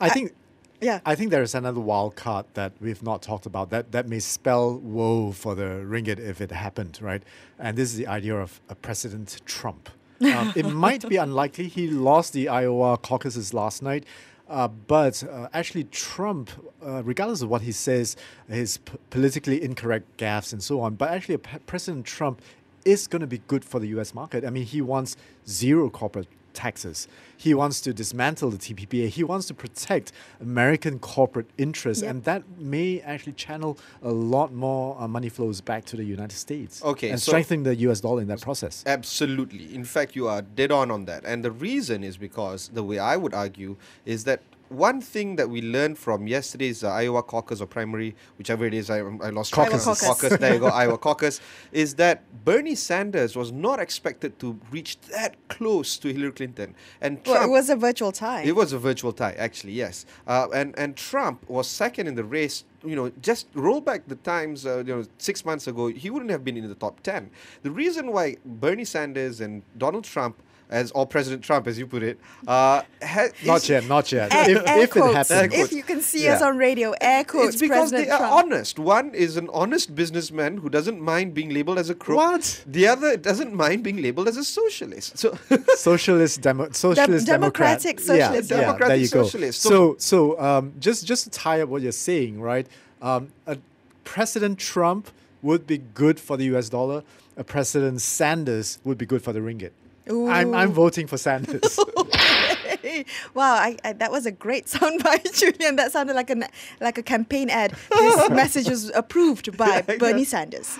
I 0.00 0.08
think. 0.08 0.32
yeah. 0.80 1.00
I 1.04 1.14
think 1.14 1.30
there 1.30 1.42
is 1.42 1.54
another 1.54 1.80
wild 1.80 2.16
card 2.16 2.46
that 2.54 2.72
we've 2.80 3.02
not 3.02 3.22
talked 3.22 3.46
about 3.46 3.70
that, 3.70 3.92
that 3.92 4.08
may 4.08 4.20
spell 4.20 4.78
woe 4.78 5.32
for 5.32 5.54
the 5.54 5.84
ringgit 5.84 6.18
if 6.18 6.40
it 6.40 6.50
happened, 6.52 6.98
right? 7.02 7.22
And 7.58 7.76
this 7.76 7.90
is 7.90 7.96
the 7.96 8.06
idea 8.06 8.36
of 8.36 8.60
a 8.68 8.74
President 8.74 9.40
Trump. 9.44 9.90
Um, 10.20 10.52
it 10.56 10.66
might 10.66 11.08
be 11.08 11.16
unlikely. 11.16 11.68
He 11.68 11.88
lost 11.88 12.32
the 12.32 12.48
Iowa 12.48 12.96
caucuses 12.96 13.52
last 13.52 13.82
night. 13.82 14.04
Uh, 14.48 14.66
but 14.66 15.22
uh, 15.24 15.46
actually, 15.52 15.84
Trump, 15.84 16.50
uh, 16.84 17.02
regardless 17.04 17.42
of 17.42 17.50
what 17.50 17.60
he 17.60 17.72
says, 17.72 18.16
his 18.48 18.78
p- 18.78 18.96
politically 19.10 19.62
incorrect 19.62 20.16
gaffes 20.16 20.54
and 20.54 20.62
so 20.62 20.80
on, 20.80 20.94
but 20.94 21.10
actually, 21.10 21.34
a 21.34 21.38
President 21.38 22.06
Trump 22.06 22.40
is 22.84 23.06
going 23.06 23.20
to 23.20 23.26
be 23.26 23.38
good 23.46 23.64
for 23.64 23.78
the 23.80 23.88
US 23.98 24.14
market. 24.14 24.44
I 24.44 24.50
mean, 24.50 24.64
he 24.64 24.80
wants 24.80 25.16
zero 25.46 25.90
corporate 25.90 26.28
taxes. 26.54 27.06
He 27.36 27.54
wants 27.54 27.80
to 27.82 27.92
dismantle 27.94 28.50
the 28.50 28.58
TPPA. 28.58 29.08
He 29.08 29.22
wants 29.22 29.46
to 29.46 29.54
protect 29.54 30.10
American 30.40 30.98
corporate 30.98 31.48
interests, 31.56 32.02
Yep. 32.02 32.10
and 32.10 32.24
that 32.24 32.42
may 32.58 33.00
actually 33.00 33.34
channel 33.34 33.78
a 34.02 34.10
lot 34.10 34.52
more 34.52 35.00
uh, 35.00 35.06
money 35.06 35.28
flows 35.28 35.60
back 35.60 35.84
to 35.84 35.96
the 35.96 36.02
United 36.04 36.34
States. 36.36 36.82
Okay, 36.82 37.10
and 37.10 37.20
so- 37.20 37.30
strengthen 37.30 37.62
the 37.62 37.76
US 37.76 38.00
dollar 38.00 38.22
in 38.22 38.28
that 38.28 38.40
process. 38.40 38.82
Absolutely. 38.86 39.72
In 39.72 39.84
fact, 39.84 40.16
you 40.16 40.26
are 40.26 40.42
dead 40.42 40.72
on 40.72 40.90
on 40.90 41.04
that. 41.04 41.24
And 41.24 41.44
the 41.44 41.52
reason 41.52 42.02
is 42.02 42.16
because 42.16 42.70
the 42.72 42.82
way 42.82 42.98
I 42.98 43.16
would 43.16 43.34
argue 43.34 43.76
is 44.04 44.24
that 44.24 44.40
one 44.68 45.00
thing 45.00 45.36
that 45.36 45.48
we 45.48 45.62
learned 45.62 45.98
from 45.98 46.26
yesterday's 46.26 46.84
uh, 46.84 46.90
Iowa 46.90 47.22
caucus 47.22 47.60
or 47.60 47.66
primary, 47.66 48.14
whichever 48.36 48.66
it 48.66 48.74
is, 48.74 48.90
I, 48.90 48.98
I 48.98 49.30
lost 49.30 49.54
track. 49.54 49.68
Iowa 49.68 49.80
caucus. 49.80 50.06
caucus. 50.06 50.36
There 50.38 50.54
you 50.54 50.60
go, 50.60 50.66
Iowa 50.82 50.98
caucus. 50.98 51.40
Is 51.72 51.94
that 51.96 52.22
Bernie 52.44 52.74
Sanders 52.74 53.36
was 53.36 53.52
not 53.52 53.80
expected 53.80 54.38
to 54.40 54.58
reach 54.70 55.00
that 55.12 55.36
close 55.48 55.96
to 55.98 56.12
Hillary 56.12 56.32
Clinton, 56.32 56.74
and 57.00 57.20
well, 57.26 57.42
it 57.42 57.50
was 57.50 57.70
a 57.70 57.76
virtual 57.76 58.12
tie. 58.12 58.42
It 58.42 58.56
was 58.56 58.72
a 58.72 58.78
virtual 58.78 59.12
tie, 59.12 59.32
actually, 59.32 59.72
yes. 59.72 60.06
Uh, 60.26 60.48
and 60.54 60.78
and 60.78 60.96
Trump 60.96 61.48
was 61.48 61.66
second 61.68 62.06
in 62.06 62.14
the 62.14 62.24
race. 62.24 62.64
You 62.84 62.94
know, 62.94 63.10
just 63.20 63.48
roll 63.54 63.80
back 63.80 64.06
the 64.06 64.16
times. 64.16 64.66
Uh, 64.66 64.78
you 64.78 64.94
know, 64.94 65.04
six 65.18 65.44
months 65.44 65.66
ago, 65.66 65.88
he 65.88 66.10
wouldn't 66.10 66.30
have 66.30 66.44
been 66.44 66.56
in 66.56 66.68
the 66.68 66.74
top 66.74 67.00
ten. 67.00 67.30
The 67.62 67.70
reason 67.70 68.12
why 68.12 68.36
Bernie 68.44 68.84
Sanders 68.84 69.40
and 69.40 69.62
Donald 69.76 70.04
Trump, 70.04 70.42
as 70.70 70.90
or 70.92 71.06
President 71.06 71.42
Trump, 71.42 71.66
as 71.66 71.78
you 71.78 71.86
put 71.86 72.02
it, 72.02 72.18
uh, 72.46 72.82
ha- 73.02 73.28
Not 73.44 73.68
yet, 73.68 73.86
not 73.86 74.12
yet. 74.12 74.32
Air- 74.34 74.50
if 74.50 74.66
air 74.68 74.78
if 74.82 74.96
it 74.96 75.14
happens. 75.14 75.54
If 75.54 75.72
you 75.72 75.82
can 75.82 76.00
see 76.02 76.28
us 76.28 76.42
on 76.42 76.56
radio, 76.58 76.92
air 77.00 77.24
quotes. 77.24 77.54
It's 77.54 77.60
because 77.60 77.90
President 77.90 78.06
they 78.06 78.10
are 78.12 78.18
Trump. 78.18 78.32
honest. 78.52 78.78
One 78.78 79.14
is 79.14 79.36
an 79.36 79.48
honest 79.52 79.94
businessman 79.94 80.58
who 80.58 80.68
doesn't 80.68 81.00
mind 81.00 81.32
being 81.34 81.50
labeled 81.54 81.78
as 81.78 81.88
a 81.90 81.94
crook. 81.94 82.18
What? 82.18 82.64
The 82.66 82.86
other 82.86 83.16
doesn't 83.16 83.54
mind 83.54 83.82
being 83.82 84.02
labeled 84.02 84.28
as 84.28 84.36
a 84.36 84.44
socialist. 84.44 85.18
So 85.18 85.38
socialist 85.76 86.40
demo- 86.42 86.70
socialist 86.72 87.26
democrat. 87.26 87.80
democratic 87.82 87.98
Yeah, 88.00 88.04
socialist. 88.06 88.50
yeah, 88.50 88.56
there 88.56 88.66
Democratic 88.66 89.00
you 89.00 89.08
go. 89.08 89.22
socialist. 89.24 89.62
So 89.62 89.96
so 89.98 90.38
um, 90.40 90.72
just 90.78 91.06
just 91.06 91.24
to 91.24 91.30
tie 91.30 91.60
up 91.62 91.68
what 91.68 91.82
you're 91.82 91.92
saying, 91.92 92.40
right? 92.40 92.66
Um, 93.00 93.28
a 93.46 93.56
President 94.04 94.58
Trump 94.58 95.10
would 95.42 95.66
be 95.66 95.78
good 95.94 96.18
for 96.18 96.36
the 96.36 96.44
U.S. 96.46 96.68
dollar. 96.68 97.02
A 97.36 97.44
President 97.44 98.00
Sanders 98.00 98.78
would 98.84 98.98
be 98.98 99.06
good 99.06 99.22
for 99.22 99.32
the 99.32 99.38
ringgit. 99.40 99.70
I'm 100.10 100.54
I'm 100.54 100.72
voting 100.72 101.06
for 101.06 101.18
Sanders. 101.18 101.78
wow, 103.34 103.54
I, 103.54 103.76
I, 103.84 103.92
that 103.94 104.10
was 104.10 104.26
a 104.26 104.32
great 104.32 104.66
soundbite, 104.72 105.38
Julian. 105.38 105.76
That 105.76 105.92
sounded 105.92 106.14
like 106.14 106.30
a 106.30 106.48
like 106.80 106.98
a 106.98 107.02
campaign 107.02 107.50
ad. 107.50 107.74
This 107.90 108.30
message 108.30 108.68
was 108.68 108.90
approved 108.94 109.56
by 109.56 109.82
Bernie 109.82 110.24
Sanders. 110.24 110.78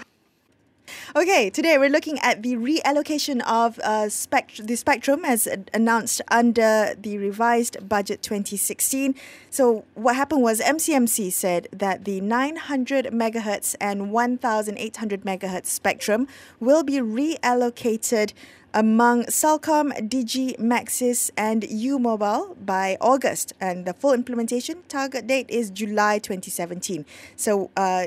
Okay, 1.18 1.50
today 1.50 1.76
we're 1.78 1.90
looking 1.90 2.20
at 2.20 2.44
the 2.44 2.54
reallocation 2.54 3.42
of 3.44 3.80
uh, 3.80 4.08
spect- 4.08 4.64
the 4.64 4.76
spectrum 4.76 5.24
as 5.24 5.48
announced 5.74 6.22
under 6.28 6.94
the 6.96 7.18
revised 7.18 7.88
budget 7.88 8.22
2016. 8.22 9.16
So 9.50 9.84
what 9.94 10.14
happened 10.14 10.42
was 10.42 10.60
MCMC 10.60 11.32
said 11.32 11.66
that 11.72 12.04
the 12.04 12.20
900 12.20 13.06
megahertz 13.06 13.74
and 13.80 14.12
1,800 14.12 15.22
megahertz 15.22 15.66
spectrum 15.66 16.28
will 16.60 16.84
be 16.84 16.98
reallocated 17.00 18.32
among 18.72 19.24
Celcom, 19.24 19.90
Digi, 20.08 20.56
Maxis, 20.56 21.32
and 21.36 21.68
U-Mobile 21.68 22.56
by 22.64 22.96
August, 23.00 23.54
and 23.60 23.86
the 23.86 23.92
full 23.92 24.12
implementation 24.12 24.84
target 24.86 25.26
date 25.26 25.50
is 25.50 25.70
July 25.70 26.20
2017. 26.20 27.04
So 27.34 27.72
uh, 27.76 28.06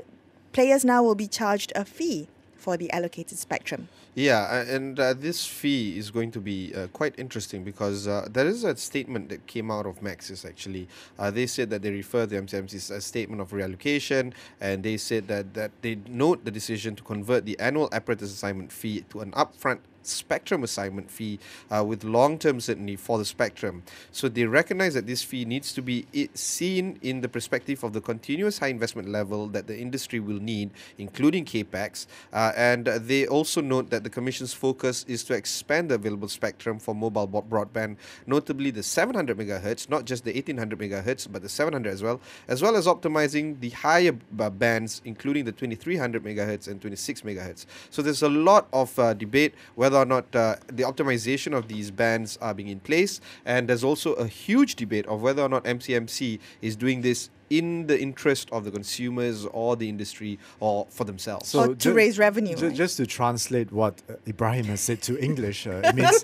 players 0.53 0.85
now 0.85 1.03
will 1.03 1.15
be 1.15 1.27
charged 1.27 1.73
a 1.75 1.83
fee 1.83 2.29
for 2.61 2.77
the 2.77 2.91
allocated 2.91 3.37
spectrum. 3.37 3.89
Yeah, 4.13 4.61
and 4.67 4.99
uh, 4.99 5.13
this 5.13 5.47
fee 5.47 5.97
is 5.97 6.11
going 6.11 6.31
to 6.31 6.39
be 6.39 6.73
uh, 6.75 6.87
quite 6.87 7.17
interesting 7.17 7.63
because 7.63 8.07
uh, 8.07 8.27
there 8.29 8.45
is 8.45 8.63
a 8.63 8.75
statement 8.75 9.29
that 9.29 9.47
came 9.47 9.71
out 9.71 9.85
of 9.85 10.01
Maxis 10.01 10.45
actually. 10.45 10.87
Uh, 11.17 11.31
they 11.31 11.47
said 11.47 11.69
that 11.71 11.81
they 11.81 11.91
refer 11.91 12.25
the 12.25 12.35
MCMC's 12.35 12.91
a 12.91 13.01
statement 13.01 13.41
of 13.41 13.51
reallocation 13.51 14.33
and 14.59 14.83
they 14.83 14.97
said 14.97 15.27
that, 15.29 15.53
that 15.53 15.71
they 15.81 15.95
note 16.07 16.45
the 16.45 16.51
decision 16.51 16.95
to 16.95 17.03
convert 17.03 17.45
the 17.45 17.59
annual 17.59 17.89
apparatus 17.91 18.31
assignment 18.31 18.71
fee 18.71 19.03
to 19.09 19.21
an 19.21 19.31
upfront 19.31 19.79
spectrum 20.03 20.63
assignment 20.63 21.09
fee 21.09 21.39
uh, 21.69 21.83
with 21.83 22.03
long 22.03 22.37
term 22.37 22.59
certainty 22.59 22.95
for 22.95 23.17
the 23.17 23.25
spectrum. 23.25 23.83
So 24.11 24.27
they 24.29 24.45
recognize 24.45 24.93
that 24.93 25.07
this 25.07 25.23
fee 25.23 25.45
needs 25.45 25.73
to 25.73 25.81
be 25.81 26.05
seen 26.33 26.99
in 27.01 27.21
the 27.21 27.29
perspective 27.29 27.83
of 27.83 27.93
the 27.93 28.01
continuous 28.01 28.59
high 28.59 28.67
investment 28.67 29.09
level 29.09 29.47
that 29.47 29.67
the 29.67 29.77
industry 29.77 30.19
will 30.19 30.39
need, 30.39 30.71
including 30.97 31.45
capex. 31.45 32.07
Uh, 32.33 32.51
and 32.55 32.87
uh, 32.87 32.99
they 32.99 33.27
also 33.27 33.61
note 33.61 33.89
that 33.89 34.03
the 34.03 34.09
Commission's 34.09 34.53
focus 34.53 35.05
is 35.07 35.23
to 35.23 35.33
expand 35.33 35.89
the 35.89 35.95
available 35.95 36.27
spectrum 36.27 36.79
for 36.79 36.93
mobile 36.95 37.27
broadband, 37.27 37.97
notably 38.25 38.71
the 38.71 38.83
700 38.83 39.37
megahertz, 39.37 39.89
not 39.89 40.05
just 40.05 40.23
the 40.23 40.33
1800 40.33 40.79
megahertz, 40.79 41.31
but 41.31 41.41
the 41.41 41.49
700 41.49 41.89
as 41.89 42.03
well, 42.03 42.21
as 42.47 42.61
well 42.61 42.75
as 42.75 42.87
optimizing 42.87 43.59
the 43.59 43.69
higher 43.69 44.11
b- 44.11 44.49
bands, 44.49 45.01
including 45.05 45.45
the 45.45 45.51
2300 45.51 46.23
megahertz 46.23 46.67
and 46.67 46.81
26 46.81 47.21
megahertz. 47.21 47.65
So 47.89 48.01
there's 48.01 48.23
a 48.23 48.29
lot 48.29 48.67
of 48.73 48.97
uh, 48.97 49.13
debate 49.13 49.53
whether 49.75 49.90
or 49.97 50.05
not 50.05 50.35
uh, 50.35 50.55
the 50.67 50.83
optimization 50.83 51.55
of 51.55 51.67
these 51.67 51.91
bands 51.91 52.37
are 52.41 52.53
being 52.53 52.69
in 52.69 52.79
place, 52.79 53.21
and 53.45 53.67
there's 53.67 53.83
also 53.83 54.13
a 54.13 54.27
huge 54.27 54.75
debate 54.75 55.05
of 55.07 55.21
whether 55.21 55.41
or 55.41 55.49
not 55.49 55.63
MCMC 55.65 56.39
is 56.61 56.75
doing 56.75 57.01
this 57.01 57.29
in 57.51 57.87
the 57.91 57.99
interest 57.99 58.47
of 58.55 58.63
the 58.63 58.71
consumers 58.71 59.45
or 59.51 59.75
the 59.75 59.89
industry 59.89 60.39
or 60.59 60.87
for 60.89 61.03
themselves. 61.03 61.53
Or 61.53 61.67
to 61.67 61.75
ju- 61.75 61.93
raise 61.93 62.17
revenue, 62.17 62.55
ju- 62.55 62.67
right? 62.67 62.75
Just 62.75 62.95
to 62.97 63.05
translate 63.05 63.69
what 63.71 63.95
uh, 64.09 64.13
Ibrahim 64.25 64.65
has 64.71 64.79
said 64.79 65.01
to 65.03 65.19
English, 65.19 65.67
uh, 65.67 65.81
it 65.83 65.95
means 65.99 66.23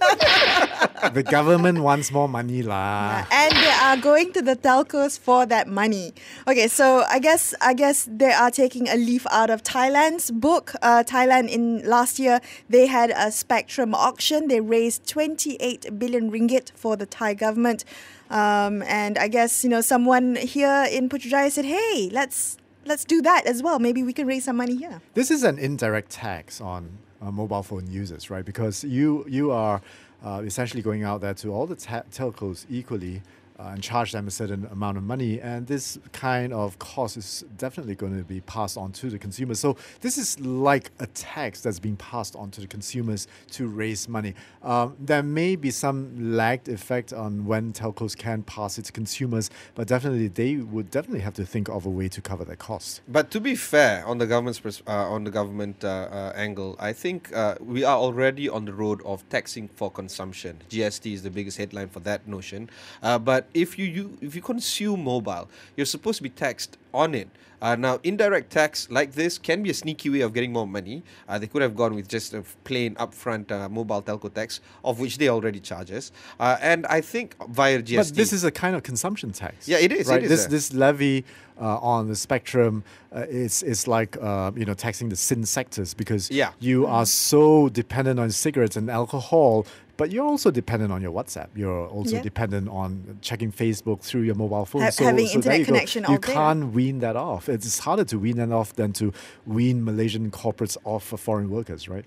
the 1.14 1.24
government 1.24 1.80
wants 1.84 2.12
more 2.12 2.30
money 2.30 2.64
lah. 2.64 3.26
and 3.32 3.52
they 3.52 3.76
are 3.84 3.98
going 3.98 4.32
to 4.34 4.42
the 4.42 4.56
telcos 4.56 5.20
for 5.20 5.46
that 5.46 5.68
money. 5.68 6.14
Okay, 6.48 6.68
so 6.68 7.04
I 7.10 7.20
guess 7.20 7.54
I 7.62 7.74
guess 7.74 8.08
they 8.10 8.32
are 8.32 8.52
taking 8.52 8.88
a 8.88 8.96
leaf 8.96 9.28
out 9.32 9.50
of 9.50 9.64
Thailand's 9.64 10.32
book. 10.32 10.74
Uh, 10.82 11.04
Thailand 11.04 11.50
in 11.50 11.84
last 11.86 12.20
year 12.20 12.40
they 12.70 12.88
had 12.88 13.12
a 13.12 13.32
spectrum 13.32 13.94
auction. 13.94 14.48
They 14.48 14.62
raised 14.62 15.06
28 15.08 16.00
billion 16.00 16.32
ringgit 16.32 16.72
for 16.76 16.96
the 16.96 17.06
Thai 17.06 17.34
government, 17.34 17.84
um, 18.30 18.84
and 18.84 19.18
I 19.18 19.28
guess 19.28 19.64
you 19.64 19.70
know 19.70 19.82
someone 19.82 20.36
here 20.36 20.88
in 20.92 21.10
Putrajaya 21.10 21.52
said, 21.52 21.66
"Hey, 21.66 22.10
let's." 22.12 22.58
Let's 22.86 23.04
do 23.04 23.22
that 23.24 23.46
as 23.46 23.62
well. 23.62 23.80
Maybe 23.80 24.02
we 24.02 24.14
can 24.14 24.26
raise 24.26 24.46
some 24.46 24.56
money 24.56 24.78
here. 24.78 25.02
This 25.14 25.30
is 25.30 25.44
an 25.44 25.60
indirect 25.60 26.10
tax 26.10 26.62
on 26.62 26.88
uh, 27.22 27.32
mobile 27.32 27.62
phone 27.62 27.86
users, 27.92 28.30
right? 28.30 28.46
Because 28.46 28.86
you 28.86 29.26
you 29.28 29.52
are 29.52 29.82
uh, 30.24 30.42
essentially 30.46 30.82
going 30.82 31.04
out 31.04 31.20
there 31.20 31.34
to 31.34 31.54
all 31.54 31.68
the 31.68 31.76
telcos 31.76 32.66
equally 32.70 33.22
uh, 33.60 33.70
and 33.74 33.82
charge 33.82 34.12
them 34.12 34.28
a 34.28 34.32
certain 34.32 34.66
amount 34.72 34.98
of 34.98 35.04
money, 35.04 35.42
and 35.42 35.68
this 35.68 35.98
kind 36.12 36.54
of 36.54 36.78
cost 36.80 37.18
is 37.18 37.44
definitely 37.58 37.96
going 37.96 38.18
to 38.18 38.24
be 38.24 38.42
passed 38.42 38.78
on 38.78 38.92
to 38.92 39.10
the 39.10 39.18
consumers. 39.18 39.60
So 39.60 39.78
this 40.02 40.18
is 40.18 40.40
like 40.40 40.92
a 41.00 41.08
tax 41.08 41.62
that's 41.62 41.80
being 41.80 41.96
passed 41.98 42.36
on 42.36 42.52
to 42.52 42.62
the 42.62 42.68
consumers 42.68 43.28
to 43.52 43.68
raise 43.68 44.08
money. 44.08 44.36
Um, 44.62 44.96
there 45.00 45.24
may 45.24 45.56
be 45.56 45.72
some 45.72 46.36
lagged 46.36 46.68
effect 46.68 47.14
on 47.14 47.46
when 47.46 47.74
telcos 47.74 48.16
can 48.16 48.44
pass 48.44 48.78
it 48.78 48.86
to 48.86 48.92
consumers, 48.92 49.50
but 49.76 49.88
definitely 49.88 50.28
they 50.28 50.58
would 50.58 50.92
definitely 50.92 51.22
have 51.22 51.34
to 51.36 51.46
think 51.46 51.70
of 51.70 51.86
a 51.86 51.90
way 51.90 52.08
to 52.10 52.22
cover 52.22 52.46
their 52.46 52.56
costs. 52.56 53.02
But 53.08 53.32
to 53.32 53.40
be 53.40 53.56
fair, 53.56 54.06
on 54.06 54.18
the 54.18 54.28
government's 54.28 54.60
pers- 54.60 54.84
uh, 54.88 54.92
on 54.92 55.24
the 55.24 55.32
government 55.32 55.84
uh, 55.84 55.88
uh, 55.88 56.34
angle, 56.36 56.76
I 56.80 56.94
think 56.94 57.34
uh, 57.36 57.56
we 57.60 57.84
are 57.84 57.98
already 57.98 58.50
on 58.50 58.66
the 58.66 58.74
road 58.74 59.02
of 59.04 59.28
taxing 59.30 59.68
for 59.70 59.90
consumption. 59.90 60.62
GST 60.70 61.14
is 61.14 61.24
the 61.24 61.32
biggest 61.32 61.58
headline 61.58 61.90
for 61.90 62.00
that 62.02 62.28
notion. 62.28 62.70
Uh, 63.02 63.18
if 63.54 63.78
you, 63.80 63.86
you 63.86 64.18
if 64.22 64.36
you 64.36 64.42
consume 64.42 65.04
mobile, 65.04 65.50
you're 65.76 65.86
supposed 65.86 66.18
to 66.18 66.24
be 66.24 66.30
taxed 66.30 66.78
on 66.94 67.14
it. 67.16 67.30
Uh, 67.60 67.76
now, 67.76 68.00
indirect 68.04 68.52
tax 68.52 68.88
like 68.92 69.14
this 69.14 69.40
can 69.40 69.64
be 69.64 69.72
a 69.72 69.74
sneaky 69.74 70.12
way 70.12 70.22
of 70.22 70.32
getting 70.32 70.54
more 70.54 70.68
money. 70.68 71.02
Uh, 71.28 71.40
they 71.40 71.48
could 71.48 71.64
have 71.64 71.76
gone 71.76 71.96
with 71.96 72.08
just 72.08 72.36
a 72.36 72.44
plain 72.66 72.94
upfront 72.96 73.52
uh, 73.52 73.68
mobile 73.68 74.00
telco 74.00 74.32
tax, 74.32 74.60
of 74.86 75.00
which 75.00 75.18
they 75.18 75.28
already 75.28 75.60
charge 75.60 75.90
us. 75.90 76.12
Uh, 76.40 76.58
and 76.62 76.86
I 76.86 77.02
think 77.02 77.36
via 77.50 77.82
GST. 77.82 77.96
But 77.98 78.16
this 78.16 78.32
is 78.32 78.44
a 78.44 78.52
kind 78.52 78.76
of 78.76 78.84
consumption 78.84 79.32
tax. 79.32 79.68
Yeah, 79.68 79.80
it 79.80 79.92
is, 79.92 80.08
Right. 80.08 80.22
is 80.22 80.30
this 80.30 80.46
a- 80.46 80.50
this 80.50 80.74
levy 80.74 81.26
uh, 81.60 81.80
on 81.80 82.08
the 82.08 82.16
spectrum 82.16 82.84
uh, 83.16 83.26
is 83.28 83.64
is 83.64 83.88
like 83.88 84.16
uh, 84.22 84.52
you 84.56 84.64
know 84.66 84.76
taxing 84.76 85.10
the 85.10 85.16
sin 85.16 85.44
sectors 85.44 85.96
because 85.96 86.30
Yeah. 86.30 86.52
you 86.60 86.86
are 86.86 87.08
so 87.08 87.70
dependent 87.70 88.20
on 88.20 88.30
cigarettes 88.30 88.78
and 88.78 88.88
alcohol. 88.88 89.66
But 89.98 90.12
you're 90.12 90.26
also 90.26 90.52
dependent 90.52 90.92
on 90.92 91.02
your 91.02 91.12
WhatsApp. 91.12 91.48
You're 91.56 91.88
also 91.88 92.16
Yeah. 92.18 92.22
dependent 92.22 92.70
on 92.70 93.18
checking 93.22 93.52
Facebook 93.52 94.02
through 94.02 94.22
your 94.22 94.36
mobile 94.36 94.66
phone. 94.66 94.84
Ha- 94.84 94.92
so, 94.92 95.04
having 95.06 95.28
so 95.28 95.34
internet 95.36 95.44
there 95.44 95.60
you 95.60 95.66
go. 95.66 95.72
connection 95.74 96.06
You 96.10 96.20
can't 96.20 96.72
wean 96.74 97.00
that 97.00 97.16
off. 97.16 97.50
It's 97.50 97.80
harder 97.80 98.04
to 98.06 98.20
wean 98.20 98.38
that 98.38 98.52
off 98.52 98.74
than 98.74 98.94
to 98.94 99.12
wean 99.46 99.84
Malaysian 99.84 100.30
corporates 100.32 100.78
off 100.86 101.04
for 101.04 101.18
foreign 101.18 101.50
workers, 101.50 101.90
right? 101.90 102.06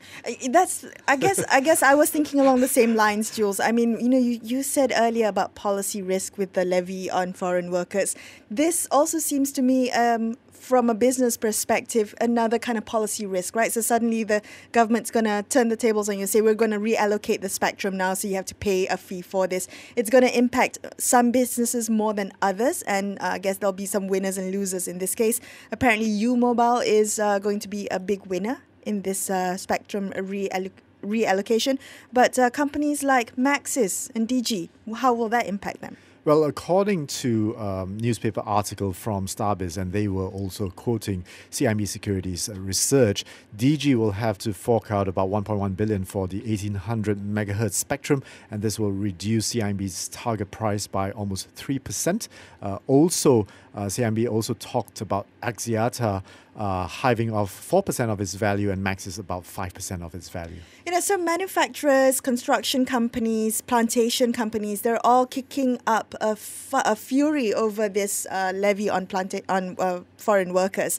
That's 0.51 0.85
I 1.09 1.17
guess 1.17 1.43
I 1.51 1.61
guess 1.61 1.83
I 1.83 1.95
was 1.95 2.11
thinking 2.11 2.39
along 2.41 2.61
the 2.61 2.69
same 2.69 2.95
lines, 2.95 3.35
Jules. 3.35 3.59
I 3.61 3.73
mean, 3.73 3.99
you 4.01 4.09
know, 4.09 4.19
you, 4.19 4.39
you 4.43 4.63
said 4.63 4.93
earlier 4.97 5.27
about 5.27 5.55
policy 5.55 6.01
risk 6.01 6.39
with 6.39 6.53
the 6.53 6.65
levy 6.65 7.11
on 7.11 7.33
foreign 7.33 7.71
workers. 7.73 8.15
This 8.51 8.87
also 8.91 9.19
seems 9.19 9.51
to 9.53 9.63
me 9.63 9.91
um, 9.91 10.37
from 10.61 10.91
a 10.91 10.95
business 10.95 11.37
perspective, 11.37 12.15
another 12.21 12.59
kind 12.59 12.77
of 12.77 12.85
policy 12.85 13.25
risk, 13.25 13.57
right? 13.57 13.73
So 13.73 13.81
suddenly 13.81 14.25
the 14.25 14.43
government's 14.73 15.11
going 15.11 15.25
to 15.25 15.43
turn 15.49 15.69
the 15.69 15.77
tables 15.77 16.09
on 16.09 16.17
you 16.17 16.23
and 16.23 16.29
say, 16.29 16.43
we're 16.43 16.55
going 16.55 16.71
to 16.71 16.79
reallocate 16.79 17.41
the 17.41 17.49
spectrum 17.49 17.97
now, 17.97 18.15
so 18.15 18.29
you 18.29 18.35
have 18.35 18.45
to 18.47 18.55
pay 18.55 18.87
a 18.87 18.97
fee 18.97 19.23
for 19.23 19.47
this. 19.47 19.67
It's 19.97 20.11
going 20.11 20.25
to 20.25 20.37
impact 20.37 20.79
some 20.99 21.31
businesses 21.31 21.89
more 21.89 22.13
than 22.13 22.33
others, 22.43 22.83
and 22.83 23.19
uh, 23.21 23.31
I 23.33 23.39
guess 23.39 23.57
there'll 23.57 23.73
be 23.73 23.87
some 23.87 24.07
winners 24.07 24.37
and 24.37 24.53
losers 24.53 24.87
in 24.87 24.99
this 24.99 25.15
case. 25.15 25.41
Apparently, 25.73 26.07
U 26.07 26.37
Mobile 26.37 26.79
is 26.79 27.19
uh, 27.19 27.39
going 27.39 27.59
to 27.61 27.69
be 27.69 27.89
a 27.91 27.99
big 27.99 28.27
winner 28.27 28.63
in 28.85 29.03
this 29.03 29.31
uh, 29.31 29.57
spectrum 29.57 30.13
realloc- 30.13 30.71
reallocation. 31.03 31.79
But 32.13 32.39
uh, 32.39 32.51
companies 32.51 33.03
like 33.03 33.35
Maxis 33.37 34.11
and 34.15 34.29
Digi, 34.29 34.69
how 34.97 35.15
will 35.15 35.31
that 35.31 35.47
impact 35.47 35.81
them? 35.81 35.97
Well, 36.23 36.45
according 36.45 37.07
to 37.07 37.57
um, 37.57 37.97
newspaper 37.97 38.43
article 38.43 38.93
from 38.93 39.25
Starbiz, 39.25 39.79
and 39.79 39.91
they 39.91 40.07
were 40.07 40.27
also 40.27 40.69
quoting 40.69 41.25
CIMB 41.51 41.89
Securities 41.89 42.47
uh, 42.47 42.61
research, 42.61 43.25
Digi 43.57 43.95
will 43.95 44.11
have 44.13 44.37
to 44.39 44.53
fork 44.53 44.91
out 44.91 45.09
about 45.09 45.31
1.1 45.31 45.75
billion 45.79 46.05
for 46.05 46.29
the 46.29 46.41
1800 46.41 47.21
megahertz 47.21 47.73
spectrum, 47.73 48.23
and 48.51 48.61
this 48.61 48.79
will 48.79 48.93
reduce 48.93 49.55
CIMB's 49.55 50.09
target 50.09 50.51
price 50.51 50.87
by 50.87 51.11
almost 51.13 51.49
three 51.53 51.79
percent. 51.79 52.29
Uh, 52.61 52.81
also, 52.87 53.47
uh, 53.75 53.87
CIMB 53.87 54.29
also 54.29 54.53
talked 54.53 55.01
about 55.01 55.27
Axiata 55.43 56.23
uh, 56.57 56.87
hiving 56.87 57.33
off 57.33 57.51
4% 57.71 58.11
of 58.11 58.21
its 58.21 58.35
value 58.35 58.71
and 58.71 58.85
Maxis 58.85 59.19
about 59.19 59.45
5% 59.45 60.03
of 60.03 60.15
its 60.15 60.29
value. 60.29 60.61
You 60.85 60.93
know, 60.93 61.01
so 61.01 61.17
manufacturers, 61.17 62.21
construction 62.21 62.85
companies, 62.85 63.61
plantation 63.61 64.33
companies, 64.33 64.83
they're 64.83 65.05
all 65.07 65.27
kicking 65.27 65.79
up 65.87 66.15
a, 66.21 66.37
fu- 66.37 66.79
a 66.85 66.97
fury 66.97 67.55
over 67.55 67.89
this 67.89 68.27
uh, 68.31 68.53
levy 68.55 68.91
on, 68.91 69.07
planta- 69.07 69.45
on 69.49 69.77
uh, 69.79 70.01
foreign 70.17 70.53
workers. 70.53 70.99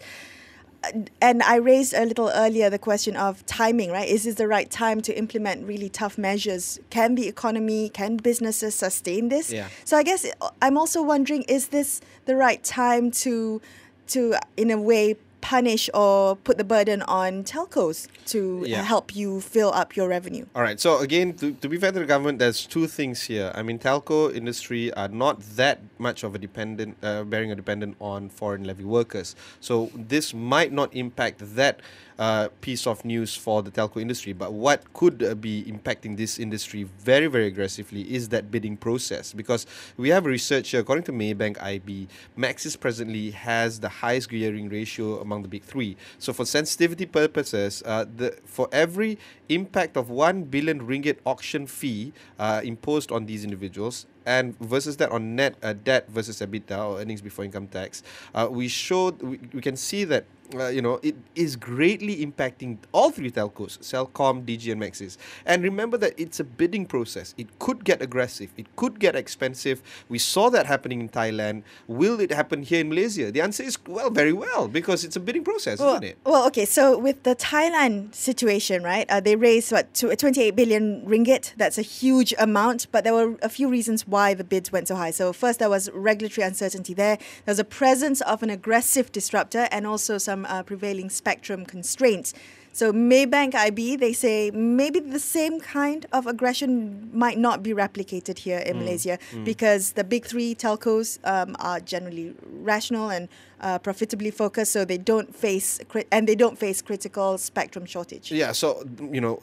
Uh, 0.83 1.03
And 1.21 1.43
I 1.43 1.57
raised 1.57 1.93
a 1.93 2.05
little 2.05 2.29
earlier 2.33 2.69
the 2.71 2.79
question 2.79 3.15
of 3.15 3.45
timing, 3.45 3.91
right? 3.91 4.07
Is 4.09 4.23
this 4.23 4.35
the 4.35 4.47
right 4.47 4.69
time 4.71 5.01
to 5.01 5.15
implement 5.15 5.67
really 5.67 5.89
tough 5.89 6.17
measures? 6.17 6.79
Can 6.89 7.15
the 7.15 7.27
economy, 7.27 7.89
can 7.89 8.17
businesses 8.17 8.73
sustain 8.73 9.29
this? 9.29 9.51
Yeah. 9.51 9.67
So 9.85 9.95
I 9.97 10.03
guess 10.03 10.25
uh, 10.25 10.49
I'm 10.61 10.77
also 10.77 11.03
wondering, 11.03 11.43
is 11.43 11.67
this 11.67 12.01
the 12.25 12.35
right 12.35 12.63
time 12.63 13.11
to, 13.23 13.61
to 14.07 14.35
in 14.57 14.71
a 14.71 14.79
way, 14.81 15.17
punish 15.51 15.89
or 15.93 16.37
put 16.47 16.55
the 16.57 16.63
burden 16.63 17.01
on 17.21 17.43
telcos 17.43 18.07
to 18.25 18.63
Yeah. 18.65 18.83
help 18.93 19.07
you 19.13 19.41
fill 19.41 19.71
up 19.81 19.97
your 19.97 20.07
revenue? 20.07 20.45
All 20.55 20.61
right. 20.61 20.79
So 20.79 20.99
again, 20.99 21.33
to, 21.43 21.51
to 21.59 21.67
be 21.67 21.77
fair 21.77 21.91
to 21.91 21.99
the 21.99 22.05
government, 22.05 22.39
there's 22.39 22.65
two 22.65 22.87
things 22.87 23.23
here. 23.23 23.51
I 23.53 23.61
mean, 23.61 23.77
telco 23.77 24.33
industry 24.33 24.93
are 24.93 25.09
not 25.09 25.35
that 25.59 25.77
much 25.99 26.23
of 26.23 26.35
a 26.35 26.39
dependent, 26.39 26.95
uh, 27.03 27.23
bearing 27.25 27.51
a 27.51 27.55
dependent 27.63 27.97
on 27.99 28.29
foreign 28.29 28.63
levy 28.63 28.85
workers. 28.85 29.35
So 29.59 29.91
this 29.93 30.33
might 30.33 30.71
not 30.71 30.95
impact 30.95 31.39
that 31.59 31.81
uh, 32.21 32.49
piece 32.61 32.85
of 32.85 33.03
news 33.03 33.35
for 33.35 33.63
the 33.63 33.71
telco 33.71 33.99
industry. 33.99 34.31
But 34.31 34.53
what 34.53 34.93
could 34.93 35.23
uh, 35.23 35.33
be 35.33 35.63
impacting 35.63 36.17
this 36.17 36.37
industry 36.37 36.83
very, 36.99 37.25
very 37.25 37.47
aggressively 37.47 38.03
is 38.13 38.29
that 38.29 38.51
bidding 38.51 38.77
process. 38.77 39.33
Because 39.33 39.65
we 39.97 40.09
have 40.09 40.27
research 40.27 40.69
here, 40.69 40.81
according 40.81 41.05
to 41.05 41.11
Maybank 41.11 41.59
IB, 41.59 42.07
Maxis 42.37 42.79
presently 42.79 43.31
has 43.31 43.79
the 43.79 43.89
highest 43.89 44.29
gearing 44.29 44.69
ratio 44.69 45.19
among 45.19 45.41
the 45.41 45.47
big 45.47 45.63
three. 45.63 45.97
So 46.19 46.31
for 46.31 46.45
sensitivity 46.45 47.07
purposes, 47.07 47.81
uh, 47.87 48.05
the 48.15 48.37
for 48.45 48.69
every 48.71 49.17
impact 49.49 49.97
of 49.97 50.11
1 50.11 50.43
billion 50.43 50.85
ringgit 50.85 51.17
auction 51.25 51.65
fee 51.65 52.13
uh, 52.37 52.61
imposed 52.63 53.11
on 53.11 53.25
these 53.25 53.43
individuals, 53.43 54.05
and 54.25 54.57
versus 54.59 54.97
that 54.97 55.11
on 55.11 55.35
net 55.35 55.55
uh, 55.63 55.73
debt 55.73 56.07
versus 56.09 56.39
EBITDA 56.39 56.77
or 56.77 56.99
earnings 56.99 57.21
before 57.21 57.43
income 57.45 57.67
tax, 57.67 58.03
uh, 58.35 58.47
we 58.49 58.67
showed 58.67 59.21
we, 59.21 59.39
we 59.53 59.61
can 59.61 59.75
see 59.75 60.03
that 60.03 60.25
uh, 60.55 60.67
you 60.67 60.81
know, 60.81 60.99
it 61.03 61.15
is 61.35 61.55
greatly 61.55 62.25
impacting 62.25 62.77
all 62.91 63.11
three 63.11 63.31
telcos, 63.31 63.79
Celcom, 63.79 64.45
Digi, 64.45 64.71
and 64.71 64.81
Maxis. 64.81 65.17
And 65.45 65.63
remember 65.63 65.97
that 65.97 66.13
it's 66.17 66.39
a 66.39 66.43
bidding 66.43 66.85
process. 66.85 67.33
It 67.37 67.59
could 67.59 67.83
get 67.83 68.01
aggressive. 68.01 68.51
It 68.57 68.75
could 68.75 68.99
get 68.99 69.15
expensive. 69.15 69.81
We 70.09 70.17
saw 70.19 70.49
that 70.49 70.65
happening 70.65 71.01
in 71.01 71.09
Thailand. 71.09 71.63
Will 71.87 72.19
it 72.19 72.31
happen 72.31 72.63
here 72.63 72.81
in 72.81 72.89
Malaysia? 72.89 73.31
The 73.31 73.41
answer 73.41 73.63
is 73.63 73.77
well, 73.87 74.09
very 74.09 74.33
well, 74.33 74.67
because 74.67 75.03
it's 75.03 75.15
a 75.15 75.19
bidding 75.19 75.43
process, 75.43 75.79
Well, 75.79 75.93
isn't 75.93 76.03
it? 76.03 76.17
well, 76.25 76.45
okay. 76.47 76.65
So 76.65 76.97
with 76.97 77.23
the 77.23 77.35
Thailand 77.35 78.13
situation, 78.15 78.83
right? 78.83 79.09
Uh, 79.09 79.19
they 79.19 79.35
raised 79.35 79.71
what 79.71 79.93
tw- 79.93 80.17
28 80.17 80.55
billion 80.55 81.05
ringgit. 81.05 81.53
That's 81.57 81.77
a 81.77 81.81
huge 81.81 82.33
amount, 82.39 82.87
but 82.91 83.03
there 83.03 83.13
were 83.13 83.37
a 83.41 83.49
few 83.49 83.67
reasons 83.69 84.07
why 84.07 84.33
the 84.33 84.43
bids 84.43 84.71
went 84.71 84.87
so 84.87 84.95
high. 84.95 85.11
So 85.11 85.33
first, 85.33 85.59
there 85.59 85.69
was 85.69 85.89
regulatory 85.93 86.45
uncertainty 86.45 86.93
there. 86.93 87.17
There 87.45 87.51
was 87.51 87.59
a 87.59 87.63
presence 87.63 88.21
of 88.21 88.43
an 88.43 88.49
aggressive 88.49 89.11
disruptor, 89.11 89.67
and 89.71 89.85
also 89.87 90.17
some 90.17 90.40
uh, 90.45 90.63
prevailing 90.63 91.09
spectrum 91.09 91.65
constraints. 91.65 92.33
So 92.73 92.93
Maybank 92.93 93.53
IB, 93.53 93.97
they 93.97 94.13
say 94.13 94.49
maybe 94.51 94.99
the 95.01 95.19
same 95.19 95.59
kind 95.59 96.05
of 96.13 96.25
aggression 96.25 97.09
might 97.13 97.37
not 97.37 97.61
be 97.61 97.73
replicated 97.73 98.39
here 98.39 98.59
in 98.59 98.79
Malaysia 98.79 99.19
because 99.43 99.91
the 99.93 100.05
big 100.05 100.25
three 100.25 100.55
telcos 100.55 101.19
um, 101.25 101.55
are 101.59 101.81
generally 101.81 102.33
rational 102.49 103.09
and 103.09 103.27
uh, 103.61 103.79
profitably 103.79 104.31
focused, 104.31 104.73
so 104.73 104.83
they 104.83 104.97
don't 104.97 105.33
face 105.35 105.79
cri- 105.87 106.05
and 106.11 106.27
they 106.27 106.35
don't 106.35 106.57
face 106.57 106.81
critical 106.81 107.37
spectrum 107.37 107.85
shortage. 107.85 108.31
Yeah, 108.31 108.51
so 108.51 108.83
you 109.11 109.21
know, 109.21 109.39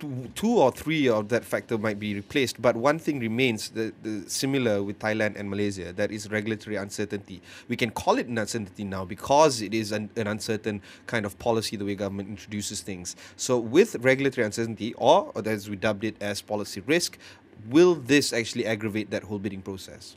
two- 0.00 0.30
two 0.34 0.56
or 0.58 0.70
three 0.70 1.08
of 1.08 1.28
that 1.30 1.44
factor 1.44 1.78
might 1.78 1.98
be 1.98 2.14
replaced, 2.14 2.60
but 2.60 2.76
one 2.76 2.98
thing 2.98 3.18
remains 3.18 3.70
the, 3.70 3.92
the 4.02 4.28
similar 4.28 4.82
with 4.82 4.98
Thailand 4.98 5.36
and 5.38 5.48
Malaysia. 5.48 5.92
That 5.92 6.10
is 6.10 6.30
regulatory 6.30 6.76
uncertainty. 6.76 7.40
We 7.68 7.76
can 7.76 7.90
call 7.90 8.18
it 8.18 8.26
an 8.26 8.38
uncertainty 8.38 8.84
now 8.84 9.04
because 9.04 9.62
it 9.62 9.74
is 9.74 9.92
an, 9.92 10.10
an 10.16 10.26
uncertain 10.26 10.82
kind 11.06 11.24
of 11.24 11.38
policy 11.38 11.76
the 11.76 11.84
way 11.84 11.94
government 11.94 12.28
introduces 12.28 12.82
things. 12.82 13.16
So 13.36 13.58
with 13.58 13.96
regulatory 13.96 14.44
uncertainty, 14.44 14.94
or, 14.98 15.32
or 15.34 15.42
as 15.46 15.68
we 15.70 15.76
dubbed 15.76 16.04
it 16.04 16.16
as 16.20 16.42
policy 16.42 16.82
risk, 16.86 17.18
will 17.68 17.94
this 17.94 18.32
actually 18.32 18.66
aggravate 18.66 19.10
that 19.10 19.22
whole 19.24 19.38
bidding 19.38 19.62
process? 19.62 20.14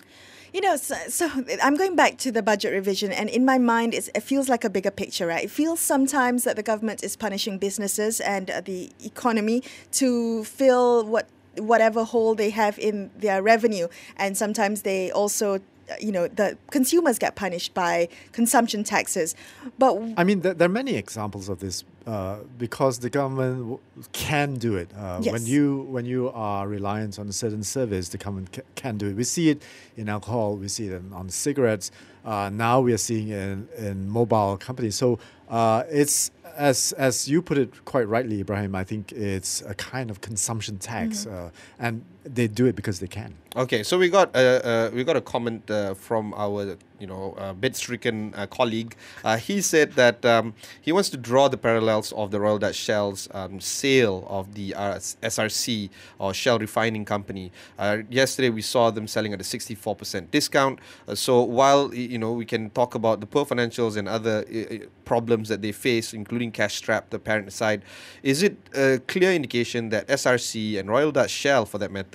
You 0.53 0.61
know, 0.61 0.75
so, 0.77 0.95
so 1.09 1.29
I'm 1.61 1.75
going 1.75 1.95
back 1.95 2.17
to 2.19 2.31
the 2.31 2.41
budget 2.41 2.73
revision, 2.73 3.11
and 3.11 3.29
in 3.29 3.45
my 3.45 3.57
mind, 3.59 3.93
it 3.93 4.23
feels 4.23 4.49
like 4.49 4.63
a 4.63 4.69
bigger 4.69 4.91
picture, 4.91 5.27
right? 5.27 5.43
It 5.45 5.51
feels 5.51 5.79
sometimes 5.79 6.43
that 6.43 6.55
the 6.55 6.63
government 6.63 7.03
is 7.03 7.15
punishing 7.15 7.59
businesses 7.59 8.19
and 8.19 8.49
uh, 8.49 8.61
the 8.61 8.91
economy 9.03 9.61
to 9.93 10.43
fill 10.43 11.05
what 11.05 11.27
whatever 11.57 12.03
hole 12.03 12.35
they 12.35 12.49
have 12.51 12.79
in 12.79 13.11
their 13.17 13.41
revenue, 13.43 13.87
and 14.17 14.35
sometimes 14.37 14.81
they 14.81 15.11
also. 15.11 15.55
uh, 15.55 15.59
You 15.99 16.11
know, 16.11 16.27
the 16.27 16.57
consumers 16.71 17.17
get 17.19 17.35
punished 17.35 17.73
by 17.73 18.07
consumption 18.31 18.83
taxes, 18.83 19.35
but 19.77 19.91
I 20.17 20.23
mean, 20.23 20.41
there, 20.41 20.53
there 20.53 20.65
are 20.65 20.77
many 20.83 20.95
examples 20.95 21.49
of 21.49 21.57
this 21.59 21.83
uh, 22.09 22.37
because 22.57 22.99
the 23.05 23.09
government 23.19 23.57
w- 23.59 23.79
can 24.11 24.49
do 24.67 24.71
it. 24.81 24.89
Uh, 24.97 25.19
When 25.35 25.45
you 25.53 25.65
when 25.95 26.05
you 26.13 26.21
are 26.33 26.63
reliant 26.77 27.13
on 27.21 27.27
a 27.29 27.33
certain 27.43 27.63
service, 27.63 28.05
the 28.09 28.17
government 28.25 28.47
ca- 28.55 28.67
can 28.81 28.97
do 28.97 29.05
it. 29.09 29.15
We 29.15 29.23
see 29.35 29.49
it 29.53 29.59
in 29.97 30.09
alcohol. 30.09 30.49
We 30.63 30.67
see 30.69 30.85
it 30.89 30.93
in, 31.01 31.13
on 31.13 31.29
cigarettes. 31.29 31.91
Uh, 32.25 32.49
now 32.67 32.75
we 32.85 32.91
are 32.93 33.03
seeing 33.09 33.27
it 33.29 33.41
in, 33.53 33.59
in 33.87 34.09
mobile 34.09 34.57
companies. 34.67 34.95
So 34.95 35.07
uh, 35.49 35.83
it's 36.01 36.31
as 36.57 36.93
as 37.07 37.27
you 37.31 37.41
put 37.41 37.57
it 37.57 37.69
quite 37.85 38.07
rightly, 38.15 38.37
Ibrahim. 38.45 38.73
I 38.75 38.83
think 38.91 39.03
it's 39.11 39.61
a 39.73 39.75
kind 39.91 40.09
of 40.11 40.19
consumption 40.29 40.77
tax, 40.79 41.25
uh, 41.25 41.49
and 41.85 42.01
they 42.23 42.47
do 42.47 42.65
it 42.65 42.75
because 42.75 42.99
they 42.99 43.07
can. 43.07 43.35
Okay, 43.55 43.83
so 43.83 43.97
we 43.97 44.09
got 44.09 44.35
a 44.35 44.65
uh, 44.67 44.91
we 44.93 45.03
got 45.03 45.15
a 45.15 45.21
comment 45.21 45.69
uh, 45.71 45.93
from 45.93 46.33
our 46.35 46.77
you 46.99 47.07
know 47.07 47.33
uh, 47.37 47.53
bid-stricken 47.53 48.33
uh, 48.35 48.45
colleague. 48.45 48.95
Uh, 49.23 49.37
he 49.37 49.61
said 49.61 49.93
that 49.93 50.23
um, 50.25 50.53
he 50.81 50.91
wants 50.91 51.09
to 51.09 51.17
draw 51.17 51.47
the 51.47 51.57
parallels 51.57 52.11
of 52.13 52.31
the 52.31 52.39
Royal 52.39 52.59
Dutch 52.59 52.75
Shell's 52.75 53.27
um, 53.33 53.59
sale 53.59 54.27
of 54.29 54.53
the 54.53 54.75
RS 54.77 55.17
SRC 55.23 55.89
or 56.19 56.33
Shell 56.33 56.59
Refining 56.59 57.05
Company. 57.05 57.51
Uh, 57.77 57.99
yesterday 58.09 58.49
we 58.49 58.61
saw 58.61 58.91
them 58.91 59.07
selling 59.07 59.33
at 59.33 59.41
a 59.41 59.43
64% 59.43 60.29
discount. 60.31 60.79
Uh, 61.07 61.15
so 61.15 61.41
while 61.41 61.93
you 61.93 62.17
know 62.17 62.33
we 62.33 62.45
can 62.45 62.69
talk 62.71 62.95
about 62.95 63.19
the 63.19 63.25
poor 63.25 63.45
financials 63.45 63.97
and 63.97 64.07
other 64.07 64.45
uh, 64.53 64.75
uh, 64.75 64.77
problems 65.05 65.49
that 65.49 65.61
they 65.61 65.71
face, 65.71 66.13
including 66.13 66.51
cash 66.51 66.81
trap, 66.81 67.09
the 67.09 67.17
parent 67.19 67.51
side, 67.51 67.81
is 68.21 68.43
it 68.43 68.57
a 68.75 68.99
clear 69.07 69.31
indication 69.31 69.89
that 69.89 70.07
SRC 70.07 70.79
and 70.79 70.89
Royal 70.89 71.11
Dutch 71.11 71.31
Shell, 71.31 71.65
for 71.65 71.77
that 71.79 71.91
matter, 71.91 72.08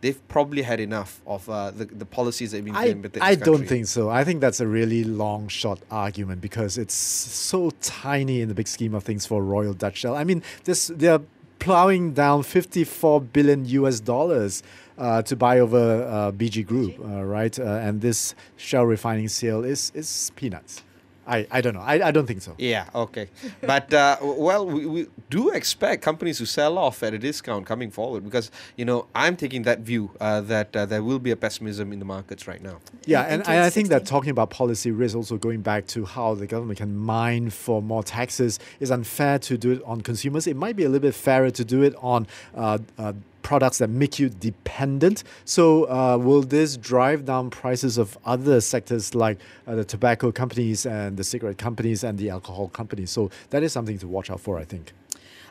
they've 0.00 0.28
probably 0.28 0.62
had 0.62 0.80
enough 0.80 1.20
of 1.26 1.48
uh, 1.48 1.70
the, 1.70 1.86
the 1.86 2.04
policies 2.04 2.50
that 2.50 2.58
have 2.58 2.64
been 2.64 2.76
I, 2.76 2.86
implemented 2.88 3.16
in 3.16 3.22
I 3.22 3.34
this 3.34 3.44
don't 3.44 3.66
think 3.66 3.86
so. 3.86 4.10
I 4.10 4.24
think 4.24 4.40
that's 4.40 4.60
a 4.60 4.66
really 4.66 5.04
long 5.04 5.48
shot 5.48 5.80
argument 5.90 6.40
because 6.40 6.78
it's 6.78 6.94
so 6.94 7.70
tiny 7.80 8.40
in 8.40 8.48
the 8.48 8.54
big 8.54 8.68
scheme 8.68 8.94
of 8.94 9.04
things 9.04 9.26
for 9.26 9.42
Royal 9.42 9.74
Dutch 9.74 9.98
Shell. 9.98 10.16
I 10.16 10.24
mean, 10.24 10.42
this 10.64 10.88
they're 10.94 11.20
plowing 11.58 12.12
down 12.12 12.42
54 12.42 13.20
billion 13.20 13.64
US 13.64 14.00
dollars 14.00 14.62
uh, 14.96 15.22
to 15.22 15.36
buy 15.36 15.60
over 15.60 16.02
uh, 16.08 16.32
BG 16.32 16.66
Group, 16.66 16.98
uh, 17.00 17.24
right? 17.24 17.58
Uh, 17.58 17.64
and 17.64 18.00
this 18.00 18.34
Shell 18.56 18.86
refining 18.86 19.28
sale 19.28 19.64
is 19.64 19.92
is 19.94 20.32
peanuts. 20.36 20.82
I, 21.28 21.46
I 21.50 21.60
don't 21.60 21.74
know. 21.74 21.80
I, 21.80 22.08
I 22.08 22.10
don't 22.10 22.26
think 22.26 22.42
so. 22.42 22.54
Yeah, 22.58 22.88
okay. 22.94 23.28
But, 23.60 23.92
uh, 23.92 24.16
well, 24.22 24.66
we, 24.66 24.86
we 24.86 25.06
do 25.28 25.50
expect 25.50 26.02
companies 26.02 26.38
to 26.38 26.46
sell 26.46 26.78
off 26.78 27.02
at 27.02 27.12
a 27.12 27.18
discount 27.18 27.66
coming 27.66 27.90
forward 27.90 28.24
because, 28.24 28.50
you 28.76 28.84
know, 28.84 29.06
I'm 29.14 29.36
taking 29.36 29.62
that 29.62 29.80
view 29.80 30.10
uh, 30.20 30.40
that 30.42 30.74
uh, 30.74 30.86
there 30.86 31.02
will 31.02 31.18
be 31.18 31.30
a 31.30 31.36
pessimism 31.36 31.92
in 31.92 31.98
the 31.98 32.04
markets 32.04 32.48
right 32.48 32.62
now. 32.62 32.78
Yeah, 33.04 33.26
in 33.26 33.42
and 33.42 33.48
I 33.48 33.66
I 33.66 33.70
think 33.70 33.88
that 33.88 34.06
talking 34.06 34.30
about 34.30 34.48
policy 34.48 34.90
risk, 34.90 35.14
also 35.14 35.36
going 35.36 35.60
back 35.60 35.86
to 35.88 36.06
how 36.06 36.34
the 36.34 36.46
government 36.46 36.78
can 36.78 36.96
mine 36.96 37.50
for 37.50 37.82
more 37.82 38.02
taxes, 38.02 38.58
is 38.80 38.90
unfair 38.90 39.38
to 39.40 39.58
do 39.58 39.72
it 39.72 39.82
on 39.84 40.00
consumers. 40.00 40.46
It 40.46 40.56
might 40.56 40.76
be 40.76 40.84
a 40.84 40.88
little 40.88 41.06
bit 41.08 41.14
fairer 41.14 41.50
to 41.50 41.64
do 41.64 41.82
it 41.82 41.94
on 42.00 42.26
uh, 42.54 42.78
uh, 42.96 43.12
products 43.42 43.78
that 43.78 43.88
make 43.88 44.18
you 44.18 44.28
dependent. 44.28 45.24
So, 45.44 45.84
uh, 45.84 46.18
will 46.18 46.42
this 46.42 46.76
drive 46.76 47.24
down 47.24 47.50
prices 47.50 47.98
of 47.98 48.18
other 48.24 48.60
sectors 48.60 49.14
like 49.14 49.38
uh, 49.66 49.74
the 49.74 49.84
tobacco 49.84 50.32
companies 50.32 50.86
and 50.86 51.16
the 51.16 51.24
cigarette 51.24 51.58
companies 51.58 52.04
and 52.04 52.18
the 52.18 52.30
alcohol 52.30 52.68
companies? 52.68 53.10
So, 53.10 53.30
that 53.50 53.62
is 53.62 53.72
something 53.72 53.98
to 53.98 54.08
watch 54.08 54.30
out 54.30 54.40
for, 54.40 54.58
I 54.58 54.64
think. 54.64 54.92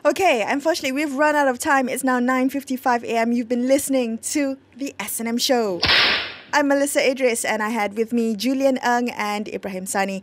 Okay, 0.04 0.44
unfortunately, 0.46 0.92
we've 0.92 1.14
run 1.14 1.34
out 1.34 1.48
of 1.48 1.58
time. 1.58 1.88
It's 1.88 2.04
now 2.04 2.20
9:55 2.20 3.02
a.m. 3.02 3.32
You've 3.32 3.48
been 3.48 3.66
listening 3.66 4.18
to 4.18 4.56
the 4.76 4.94
S&M 5.00 5.38
show. 5.38 5.80
I'm 6.52 6.68
Melissa 6.68 7.10
Idris 7.10 7.44
and 7.44 7.62
I 7.62 7.70
had 7.70 7.96
with 7.96 8.12
me 8.12 8.34
Julian 8.34 8.78
Ung 8.78 9.10
and 9.10 9.48
Ibrahim 9.48 9.84
Sani. 9.86 10.22